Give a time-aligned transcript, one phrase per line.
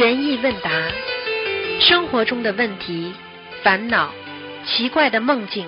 [0.00, 0.70] 悬疑问答，
[1.78, 3.12] 生活中的问题、
[3.62, 4.08] 烦恼、
[4.64, 5.66] 奇怪的梦境、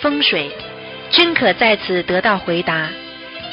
[0.00, 0.50] 风水，
[1.12, 2.88] 均可在此得到回答。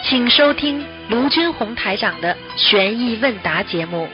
[0.02, 4.07] 请收听卢军红台长的悬疑问答节目。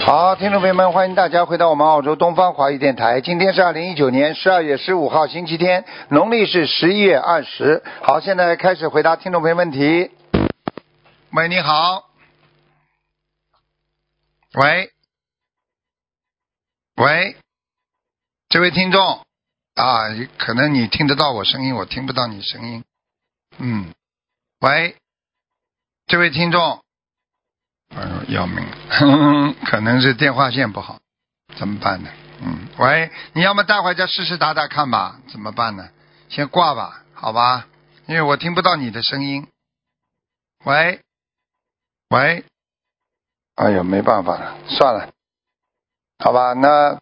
[0.00, 3.22] 好，听众朋友们，欢迎大家回到我们澳洲东方华语电台。
[3.22, 7.82] 今天是二零一九年十二月十五号，星期天，农历是十一月二十。
[8.02, 10.10] 好，现在开始回答听众朋友问题。
[11.32, 12.09] 喂，你好。
[14.54, 14.92] 喂，
[16.96, 17.36] 喂，
[18.48, 19.24] 这位听众。
[19.74, 20.08] 啊，
[20.38, 22.84] 可能你听得到我声音，我听不到你声音。
[23.58, 23.94] 嗯，
[24.58, 24.96] 喂，
[26.06, 26.82] 这位听众，
[27.94, 28.66] 哎呦，要命，
[29.64, 31.00] 可能是电话线不好，
[31.56, 32.10] 怎么办呢？
[32.42, 35.88] 嗯，喂，你要么待会儿再试试打打看吧，怎么办呢？
[36.28, 37.68] 先挂吧，好吧，
[38.06, 39.46] 因为我听不到你的声音。
[40.64, 41.00] 喂，
[42.08, 42.44] 喂。
[43.60, 45.08] 哎呦，没办法了，算了，
[46.18, 46.54] 好吧。
[46.54, 46.98] 那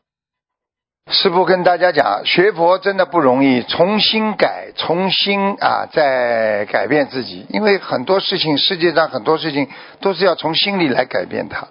[1.08, 7.46] 师傅跟大家讲，学佛真的不容易，重新改，重新啊，再改变自己。
[7.50, 9.68] 因为很多事情，世界上很多事情
[10.00, 11.68] 都是要从心里来改变它。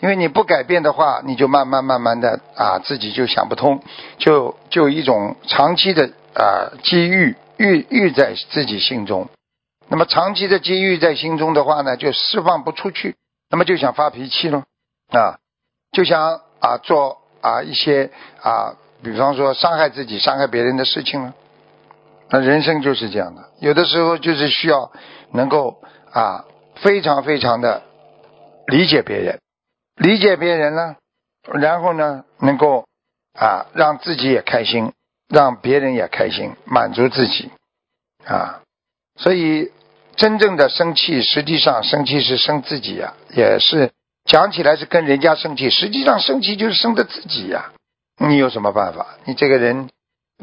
[0.00, 3.84] 因为你不改变的话，你就慢慢慢慢的啊，自己就想不通，
[4.18, 9.28] 就就一种长期的啊机遇遇遇在自己心中。
[9.86, 13.14] 那么长期的机遇在心中的话呢，就释放不出去。
[13.54, 14.64] 那么就想发脾气了，
[15.12, 15.38] 啊，
[15.92, 18.10] 就想啊做啊一些
[18.42, 21.34] 啊，比方说伤害自己、伤害别人的事情了。
[22.30, 24.90] 那人生就是这样的，有的时候就是需要
[25.30, 26.46] 能够啊
[26.82, 27.84] 非常非常的
[28.66, 29.38] 理解别人，
[29.94, 30.96] 理解别人呢，
[31.52, 32.88] 然后呢能够
[33.38, 34.92] 啊让自己也开心，
[35.28, 37.52] 让别人也开心，满足自己
[38.26, 38.62] 啊，
[39.14, 39.70] 所以。
[40.16, 43.90] 真正的生气，实际上生气是生自己呀，也是
[44.24, 47.72] 讲起来是跟人家生气，实际上生气就是生的自己呀。
[48.18, 49.06] 你有什么办法？
[49.24, 49.88] 你这个人，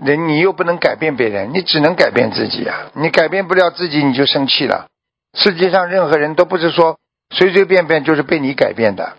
[0.01, 2.91] 人你又不能改变别人，你只能改变自己呀。
[2.95, 4.87] 你改变不了自己，你就生气了。
[5.33, 6.99] 世界上任何人都不是说
[7.29, 9.17] 随随便便就是被你改变的，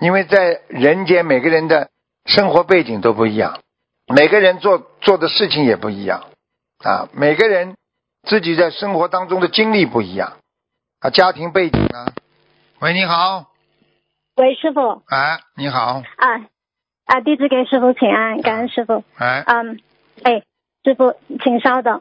[0.00, 1.90] 因为在人间每个人的
[2.26, 3.60] 生活背景都不一样，
[4.12, 6.24] 每个人做做的事情也不一样
[6.84, 7.76] 啊，每个人。
[8.22, 10.34] 自己在生活当中的经历不一样，
[11.00, 12.12] 啊，家庭背景啊。
[12.80, 13.46] 喂，你好。
[14.36, 15.02] 喂，师傅。
[15.08, 16.02] 哎，你好。
[16.16, 16.28] 啊
[17.04, 19.02] 啊，弟子给师傅请安，感恩师傅。
[19.16, 19.42] 哎。
[19.46, 19.80] 嗯，
[20.22, 20.42] 哎，
[20.84, 22.00] 师傅，请稍等。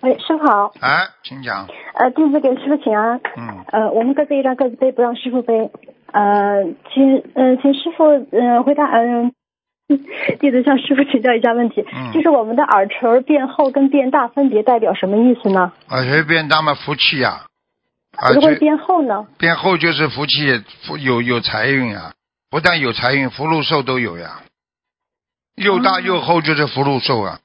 [0.00, 0.72] 喂，师傅好。
[0.80, 1.68] 哎，请讲。
[1.94, 3.20] 呃，弟子给师傅请安。
[3.36, 3.64] 嗯。
[3.68, 5.70] 呃，我们各自一张，各自背，不让师傅背。
[6.12, 9.32] 呃，请，嗯，请师傅，嗯，回答，嗯。
[10.38, 15.72] 弟子向师傅请教一下问题，就是我们的耳垂变厚跟变大分别代表什么意思呢？
[15.88, 17.46] 耳垂变大嘛，福气呀。
[18.34, 19.26] 如果变厚呢？
[19.38, 22.12] 变厚就是福气，福有有财运呀。
[22.50, 24.42] 不但有财运，福禄寿都有呀。
[25.56, 27.38] 又大又厚就是福禄寿啊。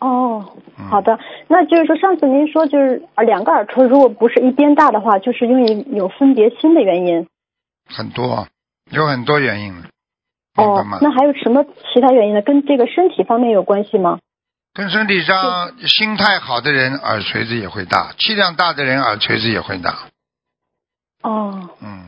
[0.00, 0.56] 哦，
[0.88, 1.18] 好的，
[1.48, 7.28] 那就是说上次您说就是两个耳垂如果不是一边大的话，就是因为有分别心的原因。
[7.86, 8.48] 很多，
[8.90, 9.74] 有很多原因。
[10.60, 12.42] 哦，那还有什么其他原因呢？
[12.42, 14.18] 跟这个身体方面有关系吗？
[14.72, 19.98] 跟身体上心态好的人耳垂子也会大，气量大的人耳垂子也会大。
[21.22, 21.70] 哦。
[21.82, 22.04] 嗯。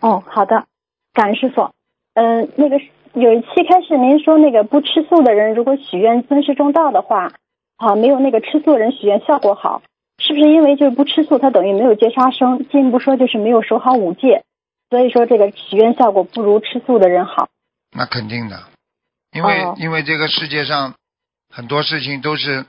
[0.00, 0.64] 哦，好的，
[1.12, 1.70] 感恩师傅。
[2.14, 2.78] 嗯，那个
[3.14, 7.32] 有一期开始您说那个不吃素的人如果许愿尊师重道的话，
[7.76, 9.82] 啊，没有那个吃素人许愿效果好，
[10.18, 12.66] 是不是因为就是不吃素，他等于没有戒杀生？
[12.68, 14.44] 进一步说就是没有守好五戒，
[14.88, 17.48] 所以说这个许愿效果不如吃素的人好。
[17.92, 18.68] 那肯定的，
[19.32, 20.94] 因为因为这个世界上
[21.50, 22.66] 很多事情都是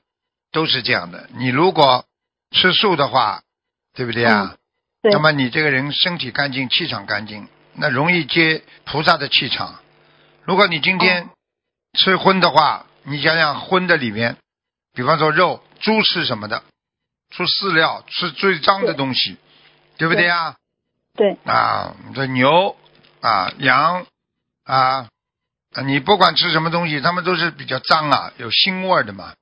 [0.51, 1.29] 都是这样的。
[1.33, 2.05] 你如果
[2.51, 3.41] 吃素的话，
[3.93, 4.55] 对不对啊？
[5.01, 5.11] 对。
[5.11, 9.79] 那么你这个人身体干净，气场干净，那容易接菩萨的气场。
[10.43, 11.29] 如果你今天
[11.93, 14.37] 吃荤的话，你想想荤的里面，
[14.93, 16.63] 比方说肉、猪吃什么的？
[17.29, 19.37] 吃饲料，吃最脏的东西，
[19.97, 20.55] 对不对啊？
[21.15, 21.37] 对。
[21.43, 22.77] 啊，这牛
[23.19, 24.05] 啊，羊
[24.67, 25.07] 啊。
[25.85, 29.33] 你不管吃什么东西，他们都是比较脏啊，有腥味的嘛。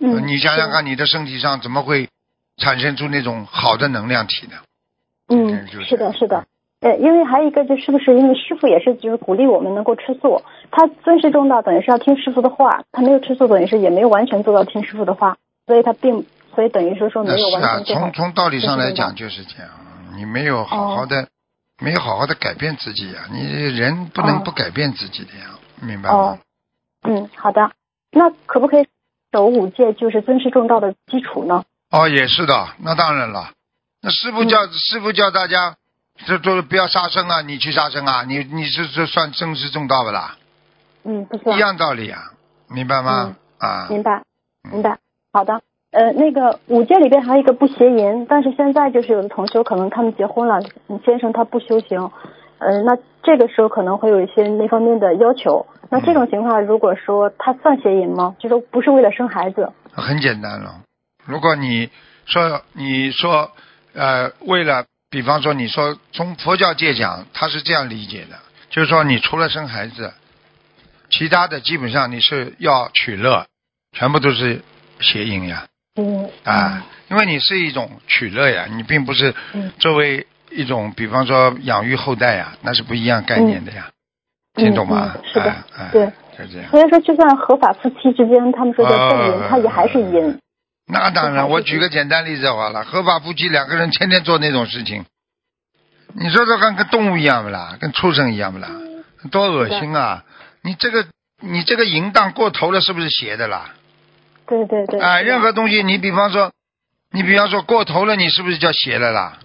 [0.00, 0.26] 嗯。
[0.26, 2.08] 你想想看，你的身体上怎么会
[2.56, 4.56] 产生出那种好的能量体呢？
[5.28, 6.46] 嗯，是的，是的。
[6.80, 15.36] 呃，因为还有一个，就是不是因为师傅也是就是鼓励我们能够吃素，他尊师重道等于是要听师傅的话，他没有吃素等于是也没有完全做到听师傅的话，
[15.66, 19.70] 所以他并所以等于说说没有完全做从从道理上来讲就是这样，
[20.16, 21.28] 你没有好好的，
[21.80, 25.58] 没有好好的改变自己呀，你人不能不改变自己的呀。
[25.80, 26.38] 明白哦，
[27.02, 27.70] 嗯，好的。
[28.10, 28.88] 那可不可以
[29.32, 31.64] 守五戒，就是尊师重道的基础呢？
[31.90, 33.52] 哦，也是的，那当然了。
[34.00, 35.76] 那师傅教师傅叫大家
[36.26, 37.42] 这都不要杀生啊！
[37.42, 38.24] 你去杀生啊！
[38.24, 40.36] 你你这这算尊师重道不啦？
[41.04, 41.58] 嗯，不错一。
[41.58, 42.32] 样道理啊，
[42.68, 43.36] 明白吗？
[43.58, 44.24] 啊，明白，
[44.70, 44.98] 明白。
[45.32, 50.60] 好的，呃，那个五戒里边还有一个不邪淫，但是现在就是有的同修可能他们结婚了，
[51.04, 52.10] 先生他不修行，
[52.58, 55.66] 呃，那这个时候可能会有一些那方面的要求。
[55.90, 58.36] 那这种情况，如果说他算邪淫吗？
[58.38, 60.82] 就说不是为了生孩子，很简单了。
[61.24, 61.88] 如果你
[62.26, 63.50] 说你说
[63.94, 68.36] 呃，为了比方说你说从佛教界讲，他是这样理解的，
[68.68, 70.12] 就是说你除了生孩子，
[71.08, 73.46] 其他的基本上你是要取乐，
[73.92, 74.60] 全部都是
[75.00, 75.66] 邪淫呀
[75.98, 83.90] 嗯啊，因为你是一种取乐呀，你并不是嗯作为一种比方说养育后代呀，那是不一样概念的呀，
[84.54, 85.16] 听懂吗？
[85.32, 85.54] 是的
[85.92, 86.06] 对，
[86.38, 86.70] 就这样。
[86.70, 90.38] 所以说就算合法夫妻之间，他们说的正淫，啊他也还是淫。
[90.86, 95.04] 那当然，我举个简单例子好了，合法夫妻两个人天天做那种事情，
[96.14, 97.76] 你说说跟跟动物一样不啦？
[97.80, 98.68] 跟畜生一样不啦？
[99.30, 100.24] 多恶心啊！
[100.62, 101.04] 你这个
[101.40, 103.74] 你这个淫荡过头了，是不是邪的啦？
[104.48, 104.98] 对对对。
[105.00, 106.50] 啊，任何东西，你比方说，
[107.12, 109.38] 你比方说过头了，你是不是叫邪了啦？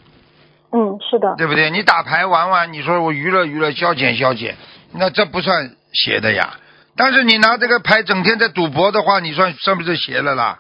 [0.72, 1.36] 嗯，是的。
[1.38, 1.70] 对不对？
[1.70, 4.56] 你打牌玩玩，你说我娱乐娱乐，消遣消遣，
[4.94, 6.56] 那这不算邪的呀。
[6.96, 10.60] 但是你拿这个牌整天在赌博的话，你算算不是邪了啦？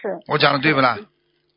[0.00, 0.18] 是。
[0.28, 0.96] 我讲的对不啦？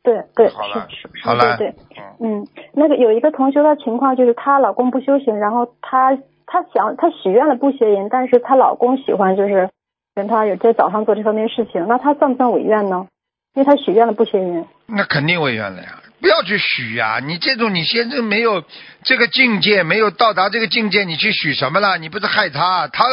[0.02, 0.88] 对对，好了
[1.22, 1.74] 好了对对，
[2.20, 6.16] 嗯，那个有一个同学的情况就是她老公不修行，然后她
[6.46, 9.68] 她想她许愿了不邪淫，但是她老公喜欢就是
[10.14, 13.06] 跟他有在早上做这方面事情，那他算不算违愿呢？
[13.54, 14.64] 因为他许愿了不邪淫。
[14.86, 16.00] 那肯定违愿了呀！
[16.20, 18.62] 不要去许呀、你这种你先生没有
[19.04, 21.96] 这个境界，没有到达这个境界，你去许什么了？
[21.96, 22.88] 你不是害他？
[22.88, 23.04] 他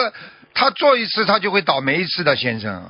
[0.53, 2.83] 他做一次，他就会倒霉一次的，先生。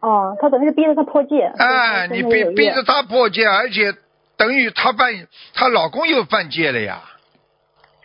[0.00, 1.50] 哦，他等于是逼着他破戒。
[1.58, 3.92] 哎，你逼逼着他破戒，而且
[4.36, 5.12] 等于他犯，
[5.54, 7.00] 他老公又犯戒了呀！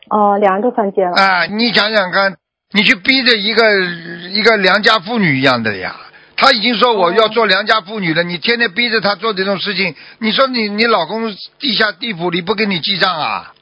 [0.10, 1.12] 哦，两人都犯戒了。
[1.16, 2.36] 啊，你想想看，
[2.72, 3.82] 你去逼着一个
[4.30, 5.96] 一个良家妇女一样的呀。
[6.36, 13.54] 她已经说我要做良家妇女了，你天天逼着她做这种事情，你说你你老公地下地府里不给你记账啊？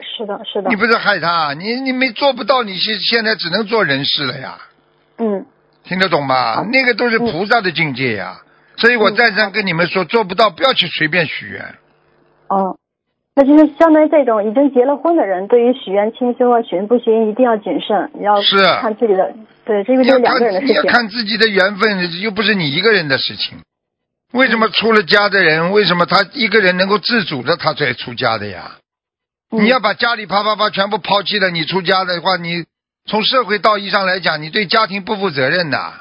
[0.00, 0.76] 是的，是的你。
[0.76, 4.58] 不是害他，你你没做不到，你现现在只能做人事了呀，
[5.18, 5.46] 嗯，
[5.84, 6.64] 听得懂吗？
[6.72, 8.40] 那个都是菩萨的境界呀，
[8.76, 11.62] 所以我再三跟你们说，做不到不要去随便许愿。
[12.48, 12.78] 哦，
[13.36, 19.34] 那就是相当于这种已经结了婚的人，对于许愿清修啊、许愿不行，一定要谨慎，你要是看自己的，
[19.66, 20.90] 对，这因为你要这是两个人的看你要事情。
[20.90, 23.58] 看自己的缘分，又不是你一个人的事情。
[24.32, 28.72] 为什么出了家的人，为什么他一个人能够自主的他才出家的呀？
[29.52, 32.64] 嗯你要把家里啪啪啪全部抛弃了，你出家的话，你
[33.06, 35.92] 从社会道义上来讲，你对家庭不负责任的。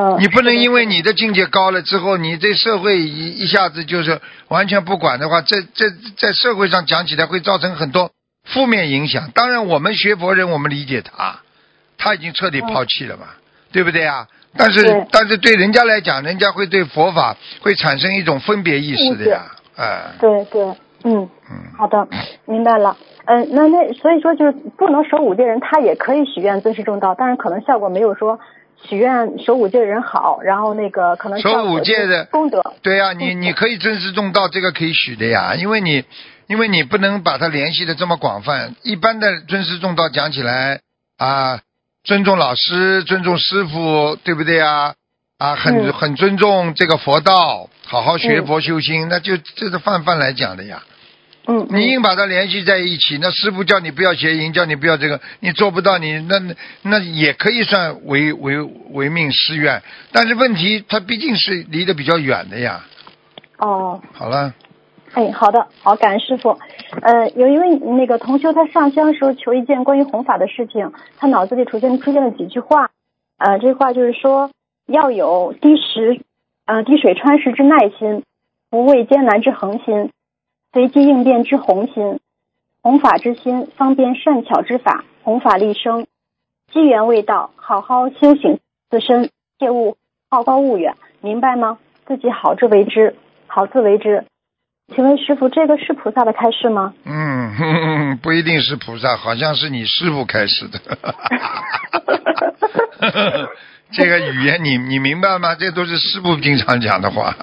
[0.00, 8.12] 嗯，你不能因为你的境界高了之后，你对社会一一下子就是完全不管的话，这这在社会上讲起来会造成很多
[8.44, 9.32] 负面影响。
[9.34, 11.40] 当然，我们学佛人，我们理解他，
[11.98, 13.26] 他已经彻底抛弃了嘛，
[13.72, 14.28] 对不对啊？
[14.56, 19.46] 但是但是对人家来讲，人家会对佛法会产生一种分别意识的呀，
[19.76, 20.62] 哎、对对，
[21.02, 22.06] 嗯，嗯，好的，
[22.46, 22.96] 明白了。
[23.26, 28.38] 嗯、那那所以说就是不能守五戒人，他也可以许愿尊师重道，但是可能效果没有说
[28.86, 32.62] 许愿守五戒的人好，然后那个可能守五戒的功德。
[32.82, 36.04] 对呀、你你可以尊师重道，这个可以许的呀，因为你
[36.46, 38.74] 因为你不能把它联系的这么广泛。
[38.82, 40.80] 一般的尊师重道讲起来
[41.16, 41.60] 啊，
[42.04, 44.94] 尊重老师，尊重师傅，对不对呀？
[45.38, 50.82] 啊，很、嗯很尊重这个佛道，好好学嗯佛修心，那就这是泛泛来讲的呀。
[51.50, 62.84] 嗯，你硬把它联系在一起，那师傅叫你不要邪淫，叫你不要这个，你做不到，你那那那也可以算违违违命失愿，但是问题它毕竟是离得比较远的呀。
[63.56, 64.52] 哦，好了，
[65.14, 66.58] 哎，好的，好，感恩师傅。
[67.00, 72.90] 呃，有一位那个同修，他上香时候求一件关于弘法的事情，他脑子里出现出现了几句话，
[73.38, 74.50] 呃，这句话就是说
[74.86, 76.20] 要有滴石，
[76.66, 78.22] 呃，滴水穿石之耐心，
[78.68, 80.10] 不畏艰难之恒心，
[80.78, 82.20] 随机应变之宏心，
[82.82, 86.06] 弘法之心，方便善巧之法，弘法利生，
[86.72, 89.96] 机缘未到，好好修行自身，切勿
[90.30, 91.78] 好高骛远，明白吗？
[92.06, 93.16] 自己好自为之，
[93.48, 94.24] 好自为之。
[94.94, 96.94] 请问师傅，这个是菩萨的开示吗？
[97.04, 100.78] 嗯，不一定是菩萨，好像是你师傅开示的。
[103.90, 105.56] 这个语言你你明白吗？
[105.56, 107.34] 这都是师傅经常讲的话。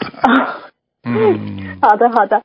[1.04, 2.42] 嗯，好的，好的。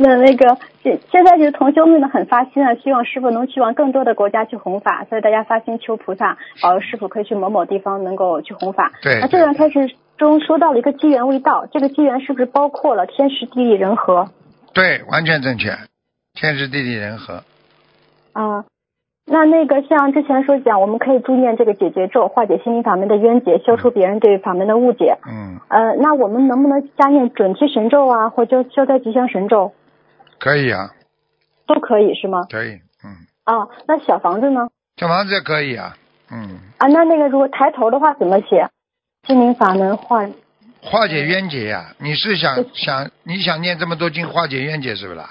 [0.00, 8.92] 那那个现现在就是同修们呢很发心啊，希望师傅能去往更多的国家去弘法，所以大家发心求菩萨保佑师傅可以去某某地方能够去弘法。
[9.02, 14.28] 对那这段开始中说到了一个机缘未到，这个机缘是不是包括了天时地利人和？
[14.72, 15.76] 对，完全正确。
[16.34, 17.42] 天时地利人和。
[18.32, 18.64] 啊，
[19.26, 25.18] 那那个像之前说讲，我们可以助念这个解决咒，化解心灵法门的冤结，消除别人对法门的误解。
[25.28, 29.72] 嗯，呃，那我们能不能加念准提神咒啊，或者消灾吉祥神咒，
[30.38, 30.90] 可以啊，
[31.66, 32.46] 都可以是吗？
[32.50, 32.80] 可以。
[33.04, 33.14] 嗯，
[33.44, 34.68] 啊，那小房子呢？
[34.96, 35.96] 小房子也可以啊。
[36.30, 38.68] 嗯，啊，那那个如果抬头的话怎么写？
[39.26, 40.24] 心灵法门化
[40.80, 45.30] 化解冤结呀、你是想想你想念这么多经化解冤结是不是啦？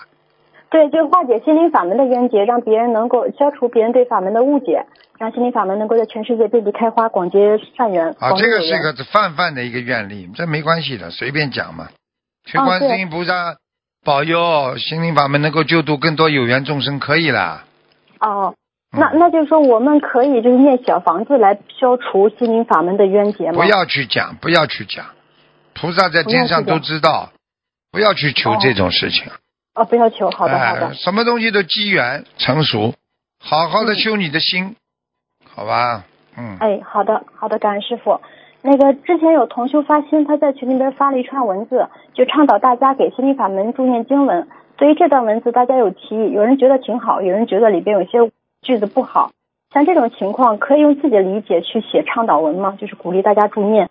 [0.70, 4.86] 对，就化解心灵法门的冤结，让别人能够消除别人对法门的误解，
[5.18, 8.10] 让心灵法门能够在全世界遍地开花，广结善缘。
[8.20, 11.88] 啊，这个是一个泛泛的一个愿力，这没关系的，随便讲嘛。
[12.46, 13.56] 求哦对观世音菩萨
[14.08, 17.66] 保佑心灵法门能够救度更多有缘众生，可以啦。
[18.22, 18.56] 哦。
[18.56, 23.62] 嗯那那就是说，我们可以就是念小房子来消除心灵法门的冤结吗？
[23.62, 25.08] 不要去讲，不要去讲，
[25.74, 27.32] 菩萨在天上都知道，
[27.92, 29.30] 不要去求哦这种事情。
[29.76, 32.94] 哦，不要求，好的好的哎，，什么东西都机缘成熟，
[33.44, 34.78] 好好的修你的心，
[35.54, 36.06] 好吧？
[36.38, 38.22] 嗯，哎，好的好的，感恩师傅。
[38.62, 44.48] 那个之前有同修发心，他在群里边发了一串文字，就倡导大家给心理法门助念经文。
[44.78, 49.32] 对于这段文字，大家有提议，有人觉得挺好，有人觉得里边有些句子不好。
[49.74, 52.78] 像这种情况，可以用自己的理解去写倡导文吗？
[52.80, 53.90] 就是鼓励大家助念。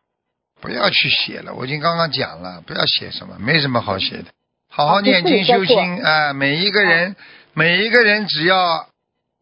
[0.61, 4.25] 不要去写了，我已经刚刚讲了，不要写什么，没什么好写的，
[4.71, 7.15] 好好啊念经修心啊、每一个人，
[7.53, 8.87] 每一个人只要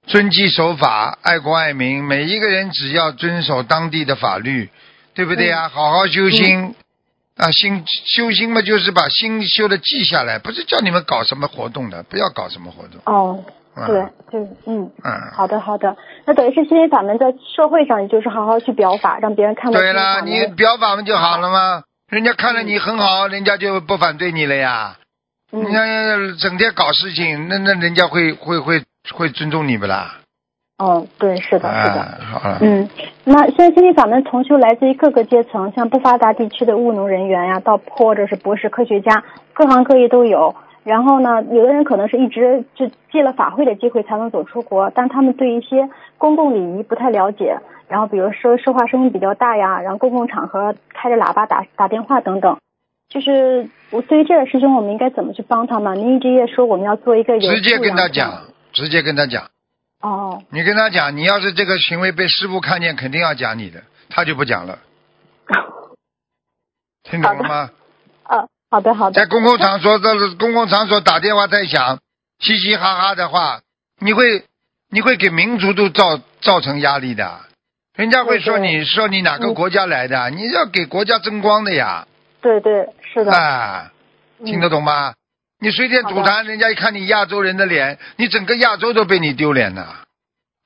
[0.06, 4.70] 遵纪守法、爱国爱民，每一个人只要遵守当地的法律，
[5.14, 6.74] 对不对呀、好好修心。
[7.36, 7.82] 啊，心
[8.14, 13.00] 修心嘛，就是把心修的记下来，不是叫你们搞什么活动的，不要搞什么活动。
[13.06, 13.44] 哦，
[13.74, 15.96] 对、对，就嗯，嗯，好的好的。
[16.26, 21.82] 那等于是心灵法门在社会上，就是好好去表法，让别人看到对了，你表法门就好了吗？
[22.08, 24.96] 人家看了你很好，人家就不反对你了呀。
[25.50, 30.20] 嗯你看整天搞事情，那那人家会会会会尊重你不啦？
[30.78, 32.00] 哦，对，是的，是的。
[32.00, 32.88] 啊，好了，嗯，
[33.24, 40.54] 那现在心灵法门同修来自于各个阶层，像不发达地区的务农人员呀，到或者是博士科学家，各行各业都有。
[40.82, 45.88] 然后呢，有的人可能是一直就借了法会的机会才能走出国，但他们对一些
[46.18, 47.56] 公共礼仪不太了解。
[47.88, 52.58] 然后比如说说话声音比较大呀，然后公共场合开着喇叭打打电话等等。
[53.08, 55.96] 就是我对于这个师兄，我们应该怎么去帮他们？
[55.96, 58.30] 您一直也说我们要做一个有直接跟他讲，
[58.72, 59.44] 直接跟他讲，
[60.04, 64.78] 哦，你跟他讲，你要是这个行为被师傅看见，肯定要讲你的，他就不讲了，
[67.08, 67.70] 听懂了吗？
[68.24, 69.24] 啊，好的好的在。
[69.24, 72.00] 公共场所这是公共场所打电话在响，
[72.38, 73.62] 嘻嘻哈哈的话，
[73.98, 74.44] 你会
[74.90, 77.40] 你会给民族都造造成压力的。
[77.96, 82.06] 人家会说你说你哪个嗯国家来的，你要给国家争光的呀，
[82.42, 83.32] 对对，是的。
[83.32, 83.90] 啊，
[84.44, 85.14] 听得懂吗？
[85.64, 90.04] 你随便吐痰，人家一看你亚洲人的脸，你整个亚洲都被你丢脸了，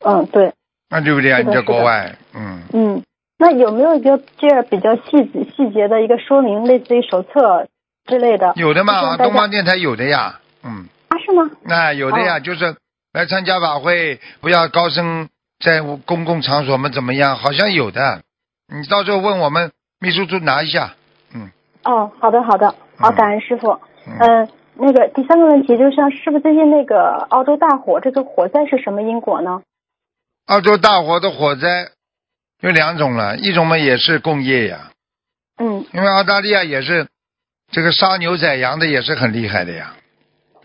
[0.05, 0.53] 嗯，对，
[0.91, 1.39] 那对不对啊？
[1.39, 3.03] 你在国外，嗯，嗯，
[3.39, 7.69] 那有没有一个这样比较细节细节的一个说明，类似于手册
[8.07, 8.53] 之类的？
[8.57, 10.89] 有的嘛，东方电台有的呀，嗯。
[11.09, 11.49] 啊，是吗？
[11.63, 12.75] 那有的呀，哦就是
[13.13, 15.29] 来参加法会，不要高声
[15.65, 17.37] 在公共场所们怎么样？
[17.37, 18.23] 好像有的，
[18.67, 20.95] 你到时候问我们秘书处拿一下。
[21.33, 21.53] 嗯
[21.85, 23.79] 哦，好的好的，好，嗯感恩师傅。
[24.07, 24.49] 嗯，嗯，
[24.81, 29.63] 那个第三个问题就是，像师傅最近那个澳洲大火，这个火灾是什么因果呢？
[30.47, 31.89] 澳洲大火的火灾
[32.61, 34.93] 有两种了，一种嘛也是工业呀，
[35.59, 37.09] 嗯，因为澳大利亚也是
[37.71, 39.95] 这个杀牛宰羊的也是很厉害的呀。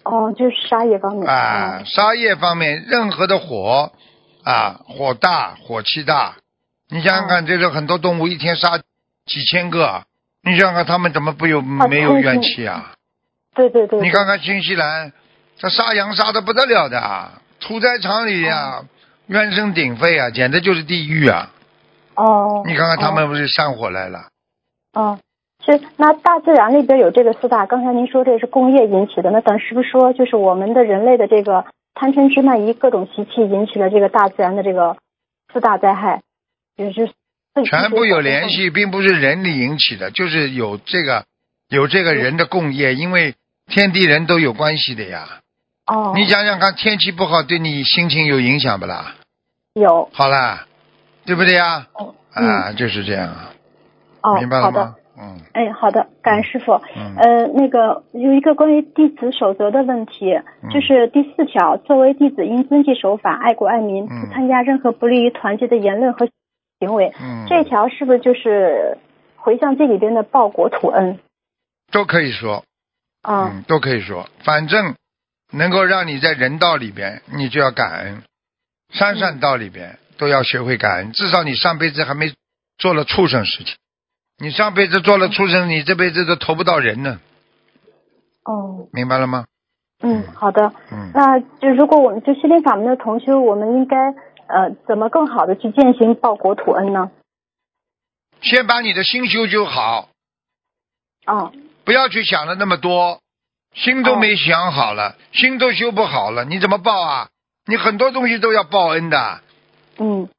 [0.03, 1.27] 哦，就是沙业方面。
[1.27, 3.91] 啊，嗯沙业方面任何的火
[4.43, 6.35] 啊，火大火气大，
[6.89, 8.77] 你想想看，这个很多动物一天杀
[9.25, 10.03] 几千个，
[10.43, 12.93] 你想想看他们怎么不有没有怨气啊？
[13.55, 14.01] 对对对。
[14.01, 15.11] 你看看新西兰，
[15.57, 18.83] 这杀羊杀的不得了的啊，屠宰场里呀、
[19.27, 21.51] 怨声鼎沸啊，简直就是地狱啊！
[22.15, 22.63] 哦。
[22.65, 24.29] 你看看他哦们不是山火来了？
[24.93, 25.19] 哦，
[25.65, 34.97] 是那大自然里边有这个四大，刚才您说这是工业引起的，那等是不是说就是我们的人类的这个贪嗔痴慢疑各种习气引起了这个大自然的这个
[35.53, 36.21] 四大灾害，
[36.75, 37.09] 也是
[37.65, 38.49] 全部有联。
[38.49, 41.25] 系，并不是人力引起的，就是有这个
[41.69, 43.35] 有这个人的共业，因为
[43.67, 45.39] 天地人都有关系的呀。
[45.85, 49.15] 哦，你想想看，天气不好对你心情有影响不啦？
[49.73, 50.65] 有好啦，
[51.25, 51.87] 对不对呀？
[51.93, 53.31] 哦嗯啊，就是这样，
[54.21, 54.95] 哦，明白了吗？
[55.15, 56.81] 嗯哎，好的，感恩师傅。
[56.95, 66.27] 嗯呃，那个有一个关于弟子守则的问题，嗯就是第四条，作为弟子应遵纪守法、爱国爱民，嗯不参加任何不利于团结的言论和
[66.79, 67.13] 行为。
[67.21, 68.97] 嗯，这条是不是就是
[69.35, 71.19] 回向这里边的报国土恩？
[71.91, 72.63] 都可以说，
[73.23, 74.95] 啊、嗯，都可以说，反正
[75.51, 78.21] 能够让你在人道里边，你就要感恩；
[78.93, 81.11] 三善道里边都要学会感恩。
[81.13, 82.33] 至少你上辈子还没
[82.77, 83.75] 做了畜生事情，
[84.37, 87.19] 你上辈子做了畜生，你这辈子都投不到人呢。
[88.43, 89.45] 哦，明白了吗？
[90.01, 90.73] 嗯，好的。
[90.91, 93.97] 嗯，那就如果我们就心灵法门的同修，我们应该
[94.47, 97.09] 呃怎么更好的去践行报国土恩呢？
[98.41, 100.09] 先把你的心修修好，
[101.25, 101.53] 哦，
[101.85, 103.21] 不要去想的那么多，
[103.75, 107.29] 心都没想好了，心都修不好了，你怎么报啊？
[107.65, 109.41] 你很多东西都要报恩的，
[109.97, 110.29] 嗯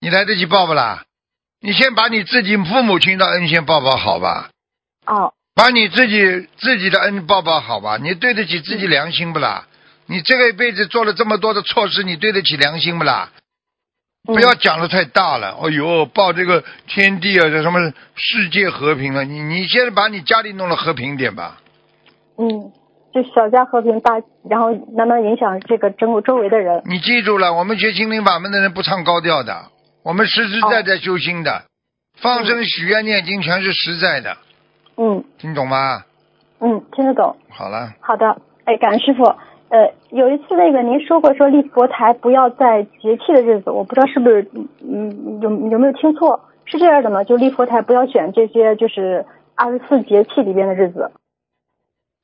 [0.00, 1.04] 你来得及报不啦？
[1.60, 4.50] 你先把你自己父母亲的恩先报报好吧，
[5.06, 9.66] 哦把你自己自己的恩报报好吧，你对得起自己良心不啦？
[10.06, 13.30] 你这个一辈子做了这么多的错事，你对得起良心不啦？
[14.28, 17.80] 嗯不要讲的太大了，哎呦，报这个天地啊，这什么
[18.14, 21.58] 世界和平了，你你先把你家里弄得和平点吧。
[22.36, 22.70] 嗯，
[23.14, 26.82] 就小家和平大，然后慢慢影响这个整个周围的人。
[26.84, 29.70] 你记住了，我们学心灵法门的人不唱高调的，
[30.02, 31.64] 我们实实在在修心的，
[32.20, 34.36] 放生、许愿、念经全是实在的，
[34.98, 36.04] 嗯听懂吗？
[36.60, 37.36] 嗯，听得懂。
[37.48, 38.36] 好了，好的，
[38.66, 39.34] 哎，感恩师傅。
[39.70, 44.50] 呃，有一次那个您说过说立佛台不要在节气的日子，我不知道是不是
[44.82, 46.40] 嗯有有没有听错？
[46.66, 47.24] 是这样的吗？
[47.24, 49.24] 就立佛台不要选这些就是
[49.54, 51.12] 二十四节气里边的日子。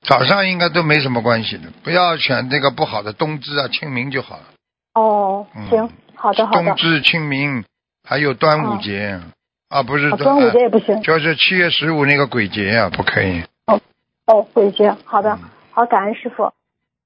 [0.03, 4.43] 早上应该都没什么关系的，不要选那个不好的冬至啊、清明就好了。
[4.95, 6.65] 哦嗯，行，好的好的。
[6.65, 7.65] 冬至、清明，
[8.03, 9.21] 还有端午节、
[9.69, 11.01] 啊，不是哦端午节也不行。
[11.03, 13.43] 就是七月十五那个鬼节啊，不可以。
[13.67, 13.81] 哦
[14.27, 15.39] 哦，鬼节，好的，
[15.71, 16.53] 好，感恩师傅。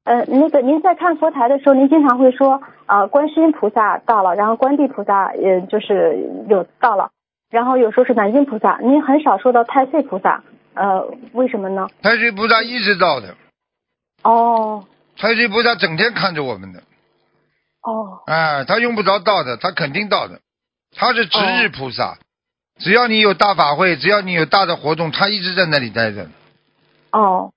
[0.04, 7.10] 呃，那个您在看佛台的时候，您经常会说啊、观世音菩萨到了，然后观地菩萨也就是有到了，
[7.50, 10.42] 然后有时候是南京菩萨，您很少说到太岁菩萨，
[10.74, 11.86] 呃，为什么呢？
[12.02, 13.36] 太岁菩萨一直到的，
[14.22, 14.84] 哦。
[15.16, 16.80] 太岁菩萨整天看着我们的，
[17.82, 18.22] 哦。
[18.26, 20.40] 哎，他用不着到的，他肯定到的，
[20.96, 22.16] 他是值日菩萨，
[22.78, 26.26] 只要你有大法会，只要你有大的活动，他一直在那里待着。
[27.12, 27.52] 哦，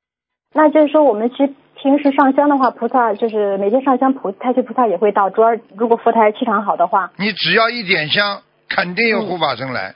[0.52, 9.94] 那就是说我们去平时上香的话，菩萨就是每天上香菩太岁菩萨也会到，主要如果佛台气场好的话，你只要一点香，肯定有护法神来，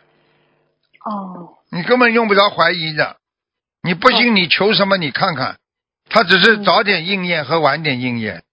[1.05, 1.53] 哦。
[1.71, 3.15] 你根本用不着怀疑的。
[3.83, 4.97] 你不信，你求什么？
[4.97, 5.55] 你看看，
[6.09, 8.43] 他只是早点应验和晚点应验，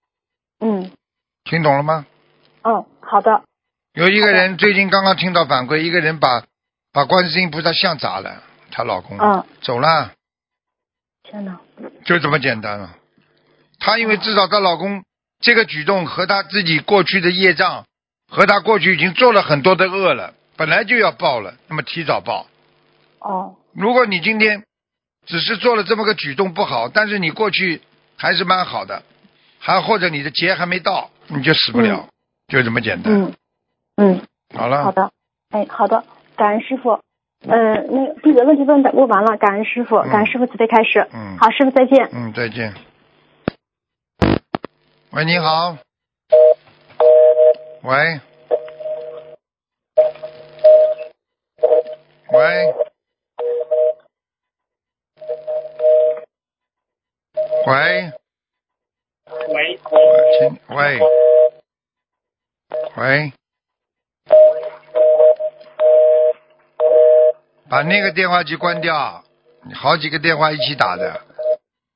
[0.61, 0.91] 嗯。
[1.43, 2.05] 听懂了吗？
[2.63, 3.43] 嗯，好的，
[3.95, 6.45] 有一个人最近刚刚听到反馈，一个人把
[6.93, 10.13] 把观世音菩萨像砸了，她老公、嗯，走了，
[11.23, 11.59] 天哪，
[12.05, 12.95] 就这么简单了。
[13.79, 15.03] 她因为至少她老公
[15.39, 17.85] 这个举动和她自己过去的业障，
[18.31, 22.47] 和她过去已经做了很多的恶了，本来就要报了，那么提早报。
[23.19, 24.63] 哦如果你今天
[25.25, 27.81] 只是做了这么个举动不好，但是你过去
[28.15, 29.03] 还是蛮好的，
[29.59, 32.07] 还或者你的劫还没到，你就死不了，
[32.47, 33.13] 就这么简单。
[33.13, 33.33] 嗯
[33.97, 34.21] 嗯。
[34.55, 35.11] 好了，好的，
[35.49, 36.05] 哎，好的，
[36.37, 37.01] 感恩师傅。
[37.47, 41.05] 呃，那个弟子问题问的问完了，感恩师傅，嗯感恩师傅慈悲开始。
[41.13, 42.09] 嗯好，师傅再见。
[42.13, 42.73] 嗯，再见。
[45.15, 45.77] 喂，你好。
[47.83, 48.19] 喂。
[52.33, 52.73] 喂。
[57.65, 58.11] 喂。
[59.47, 59.79] 喂，
[60.67, 60.99] 喂。
[62.97, 63.33] 喂。
[67.69, 69.23] 把那个电话机关掉，
[69.75, 71.21] 好几个电话一起打的。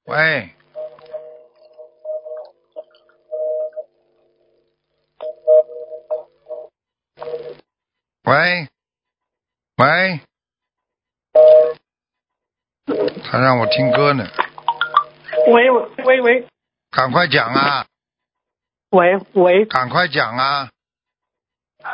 [0.06, 0.52] 喂。
[8.30, 8.68] 喂。
[9.78, 10.20] 喂。
[13.24, 14.28] 他让我听歌呢，
[15.48, 15.72] 喂
[16.06, 16.48] 喂喂
[16.92, 17.86] 赶快讲啊，
[18.92, 20.70] 喂喂，赶快讲啊！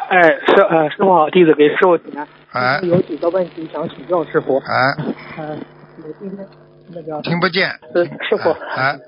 [0.10, 2.28] 哎，师呃师傅好，弟子给师傅请安。
[2.52, 4.58] 哎有几个问题想请教师傅。
[4.60, 4.96] 哎，
[5.38, 5.58] 呃，
[6.04, 6.48] 我今天
[6.90, 7.70] 那个听不见。
[7.94, 9.00] 呃师傅，哎，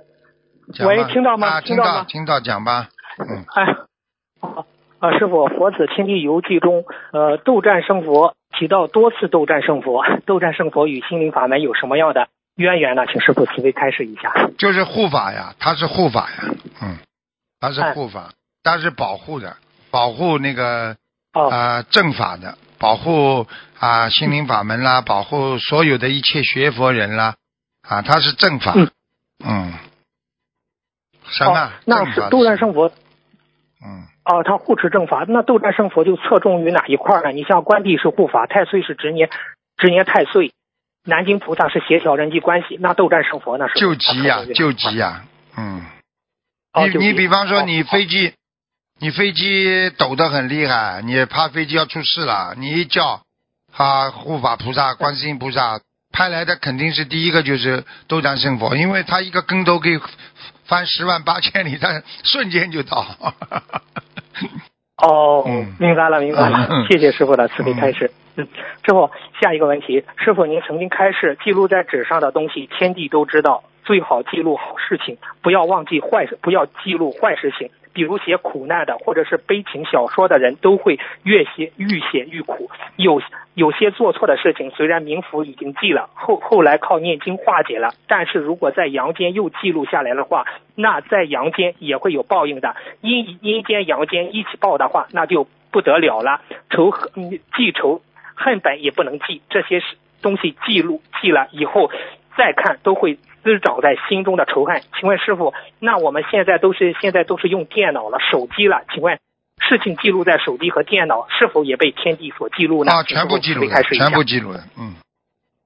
[0.86, 2.90] 喂听到吗啊，听听到听到，讲吧。
[3.20, 3.76] 嗯，哎，
[4.42, 4.66] 好
[5.00, 13.06] 啊，师傅，《佛子天地游记》中，呃，斗战胜佛提到多次斗战胜佛，斗战胜佛与心灵法门有什么样的渊源呢？
[13.06, 14.34] 请师傅慈悲开示一下。
[14.58, 16.38] 就是护法呀，他是护法呀，
[16.82, 16.98] 嗯，
[17.60, 18.32] 他是哎护法，
[18.64, 19.58] 他是保护的，
[19.92, 20.96] 保护那个
[21.34, 23.46] 哦，啊、正法的，保护
[23.78, 27.36] 啊、心灵法门啦，保护所有的一切学佛人啦，
[27.88, 28.90] 啊，他是正法，嗯
[29.46, 29.74] 嗯，
[31.28, 31.54] 什么？
[31.54, 32.92] 哦，那是斗战胜佛
[33.86, 37.32] 嗯，哦，他护持正法，那斗战胜佛就侧重于哪一块呢？
[37.32, 39.30] 你像关帝是护法，太岁是执念
[39.78, 40.52] 执念太岁，
[41.06, 43.70] 南京菩萨是协调人际关系，那斗战胜佛呢？
[43.70, 45.24] 是救急呀救急呀，
[45.56, 45.82] 嗯，
[46.74, 48.34] 哦你你比方说你哦飞机，
[49.00, 53.22] 你飞机抖得很厉害，你怕飞机要出事了，你一叫
[53.78, 55.80] 啊护法菩萨、观世音菩萨
[56.12, 59.98] 派来的肯定是第一个就是斗战胜佛，因为他一个跟头可以
[60.66, 63.06] 翻十万八千里，他瞬间就到。
[65.02, 68.12] 哦嗯，明白了，明白了嗯，谢谢师傅的慈悲开示。
[68.36, 68.48] 嗯，
[68.84, 77.70] 师傅，下一个问题，师傅您曾经开示，记录在纸上的东西，天地都知道，最好记录好事情，不要忘记坏事，不要记录坏事情。
[77.94, 82.70] 比如写苦难的或者是悲情小说的人，都会越写愈写愈苦。
[82.96, 83.20] 有
[83.58, 92.76] 有些做错的事情，虽然冥府已经记了，后后来靠念经化解了，但是如果在阳间又记录下来的话，那在阳间也会有报应的。
[93.02, 96.42] 阴阴间、阳间一起报的话，那就不得了了。
[96.70, 98.04] 仇恨记仇
[98.36, 101.90] 恨本也不能记，这些是东西记录记了以后
[102.38, 104.84] 再看都会滋长在心中的仇恨。
[105.00, 109.18] 请问师傅，那我们现在都是现在都是用电脑了、手机了，请问
[109.68, 112.92] 事情记录在手机和电脑是否也被天地所记录呢？
[112.92, 114.96] 啊，全部记录全部记录的，嗯，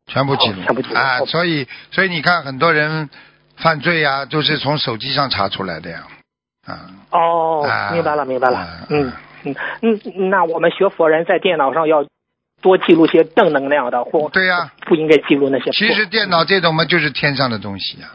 [0.08, 0.62] 全部记录。
[0.62, 0.96] 哦全部记录。
[0.96, 3.10] 啊，哦所以所以你看很多人
[3.58, 6.08] 犯罪呀、都是从手机上查出来的呀，
[6.66, 8.58] 啊，哦啊，明白了，明白了。
[8.58, 8.88] 啊。
[8.90, 9.12] 嗯
[9.44, 9.56] 嗯。
[9.82, 12.06] 嗯，那我们学佛人在电脑上要
[12.62, 15.72] 多记录些正能量的，或对呀、不应该记录那些。
[15.72, 18.10] 其实电脑这种嘛，就是天上的东西呀、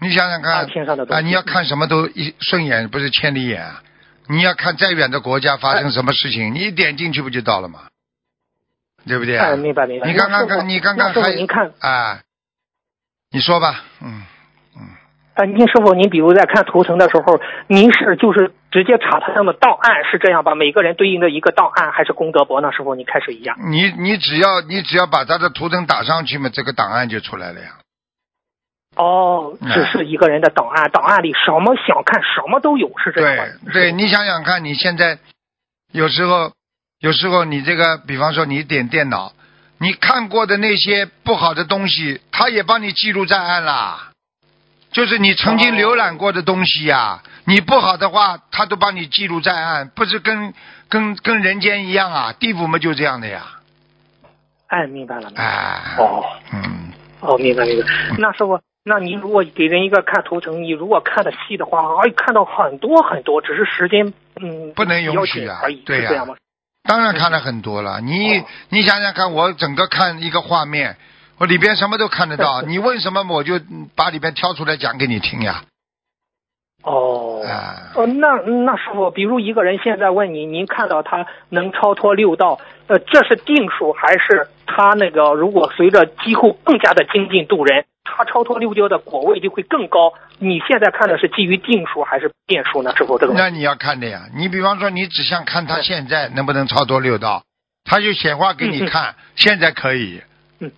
[0.00, 3.82] 你想想看，啊天上的东西啊，你要看什么都一顺眼，不是千里眼啊。
[4.28, 7.80] 你要看再远的国家发生什么事情，你一点进去不就到了吗？
[9.06, 9.46] 对不对啊？
[9.46, 10.06] 哎，明白明白。
[10.06, 12.20] 你刚刚看，你刚刚还您看，啊，
[13.30, 14.22] 你说吧，嗯
[14.76, 14.82] 嗯。
[15.34, 20.54] 啊，您师傅，您比如在看图腾的时候，您是就是直接查他们的档案是这样吧？
[20.54, 22.70] 每个人对应的一个档案，还是功德簿呢？
[22.72, 23.56] 师傅，你开始一样。
[23.70, 27.79] 你你只要你只要把他的图腾打上去嘛，这个档案就出来了呀。
[29.00, 33.72] 哦，哎只是一个人的档案，档案里什么想看什么都有，是这样吗对？
[33.72, 35.18] 对，你想想看，你现在
[35.92, 36.52] 有时候
[36.98, 39.32] 有时候你这个，比方说你点电脑，
[39.78, 44.08] 你看过的那些不好的东西，他也帮你记录在案啦。
[44.92, 50.52] 就是你曾经浏览过的东西呀、你不好的话，他都帮你记录在案，不是跟
[50.90, 52.34] 跟跟人间一样啊？
[52.38, 53.46] 地府嘛就这样的呀。
[54.66, 55.30] 哎，明白了。
[55.30, 57.86] 明白了哎，哦嗯，哦，明白明白。
[58.18, 66.26] 那师傅，那你如果给人一个看图层，你如果看的细的话，哎，看到很多很多，只是时间嗯不能允许啊紧而已，对呀？
[66.82, 68.00] 当然看了很多了。
[68.00, 70.96] 你哦你想想看，我整个看一个画面，
[71.38, 72.62] 我里边什么都看得到。
[72.66, 73.60] 你问什么，我就
[73.94, 75.62] 把里边挑出来讲给你听呀。
[76.82, 77.44] 哦。
[77.46, 78.28] 啊，呃，那
[78.64, 90.14] 那师傅，比如一个人现在问你，您看到他能超脱六道，呃，这是定数还是他那个如果随着机构更加的精进度人，他超脱六道的果位就会更高？
[90.38, 92.94] 你现在看的是基于定数还是变数呢？
[92.96, 94.22] 是否，这个那你要看的呀。
[94.34, 97.44] 你比方说，你只想看他现在能不能超脱六道，
[97.84, 100.22] 他就显化给你看，现在可以。
[100.60, 100.72] 嗯。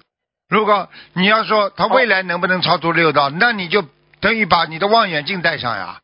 [0.49, 3.85] 如果你要说他未来能不能超脱六道，那你就
[4.21, 6.01] 等于把你的望远镜带上呀。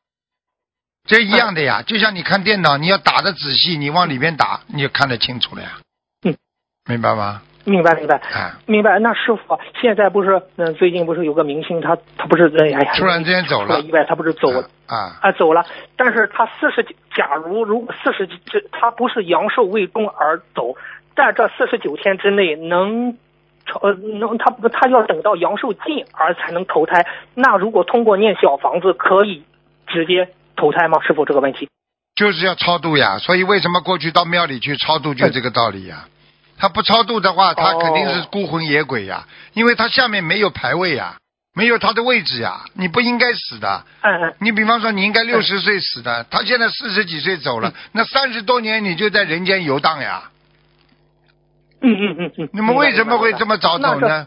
[1.07, 5.79] 这一样的呀，就像你看电脑，你要打的仔细，你往里边打，你就看得清楚了呀。
[6.22, 6.37] 嗯。
[6.87, 7.42] 明白吗？
[7.68, 8.16] 明白明白。
[8.16, 15.64] 啊，明白，那师傅现在不是，嗯、最近不是有个明星，他他不是，哎呀，突然之间走了意外，他不是走了啊，啊，走了。
[15.96, 20.74] 但是他四十九，假如如果四十这他不是阳寿未终而走，
[21.14, 23.16] 在这四十九天之内能
[23.66, 27.07] 超呃能他他要等到阳寿尽而才能投胎。
[27.35, 29.42] 那如果通过念小房子可以
[29.87, 31.00] 直接投胎吗？
[31.07, 31.68] 师傅这个问题。
[32.14, 33.18] 就是要超度呀。
[33.18, 36.07] 所以为什么过去到庙里去超度，就这个道理呀。
[36.59, 41.16] 他不超度的话，他肯定是孤魂野鬼呀，因为他下面没有牌位呀，
[41.55, 43.85] 没有他的位置呀，你不应该死的。
[44.03, 50.31] 嗯嗯，你比方说，你应该六十岁死的，他现在四十几岁走了，那三十多年你就在人间游荡呀。
[51.81, 52.49] 嗯嗯嗯嗯。
[52.53, 54.27] 你们为什么会这么早走呢？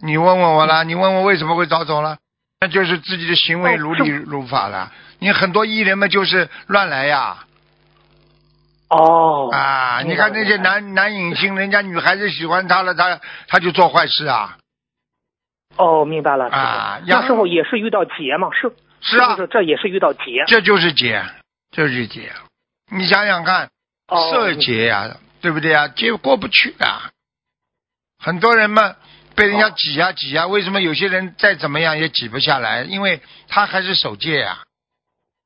[0.00, 2.16] 你问问我啦，你问问为什么会早走了？
[2.60, 4.92] 那就是自己的行为如理如法了。
[5.18, 7.38] 你很多艺人们就是乱来呀。
[8.90, 14.56] 哦啊，你看那些男男影星，人家女孩子喜欢他了，他他就做坏事啊。
[15.76, 16.48] 哦，明白了。
[16.48, 18.48] 啊那时候也是遇到劫嘛？
[18.52, 20.44] 是是啊这也是遇到劫？
[20.46, 21.22] 这就是劫，
[21.70, 22.32] 这就是劫。
[22.90, 23.70] 你想想看，
[24.08, 25.88] 哦色劫呀、对不对啊？
[25.88, 27.10] 劫过不去啊。
[28.18, 28.96] 很多人嘛
[29.36, 32.82] 被人家挤呀、挤呀、为什么有些人再怎么样也挤不下来？
[32.82, 34.58] 因为他还是守戒呀、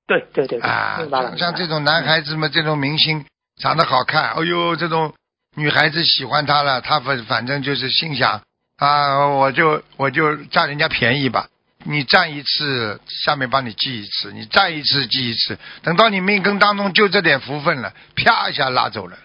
[0.07, 0.97] 对对对对，啊。
[1.11, 3.27] 像像这种种男孩子嘛，这种明星
[3.63, 5.15] 长得好看，哎呦，这种
[5.55, 8.43] 女孩子喜欢他了，他反反正就是心想
[8.77, 11.47] 啊，我就我就占人家便宜吧。
[11.85, 19.17] 你占一次，下面帮你记一次，你占一次记一次，等到你命根当中就这点福分了，啪一下拉走了，